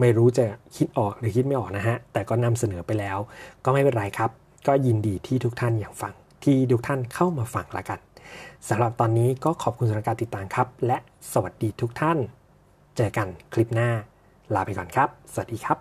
[0.00, 0.44] ไม่รู้จะ
[0.76, 3.18] คิดออกหรือคิดไม่ออกนะฮะ แต่ก็นำเสนอไปแล้ว
[3.64, 4.30] ก็ไม่เป็นไรครับ
[4.66, 6.12] ก็ยินดีที่ทุกท่านอยากฟัง
[6.44, 8.00] ที่ทุกท่านเข้ามาฟังละกัน
[8.68, 10.98] สำหรับตอนนี้ก็ขอบคุณสำหรับการติดตามครับ และ
[11.32, 12.18] สวัสดีทุกท่าน
[12.96, 13.90] เจอกันคลิปหน้า
[14.54, 15.78] ลาไปก่อนครับ สวัสดีครับ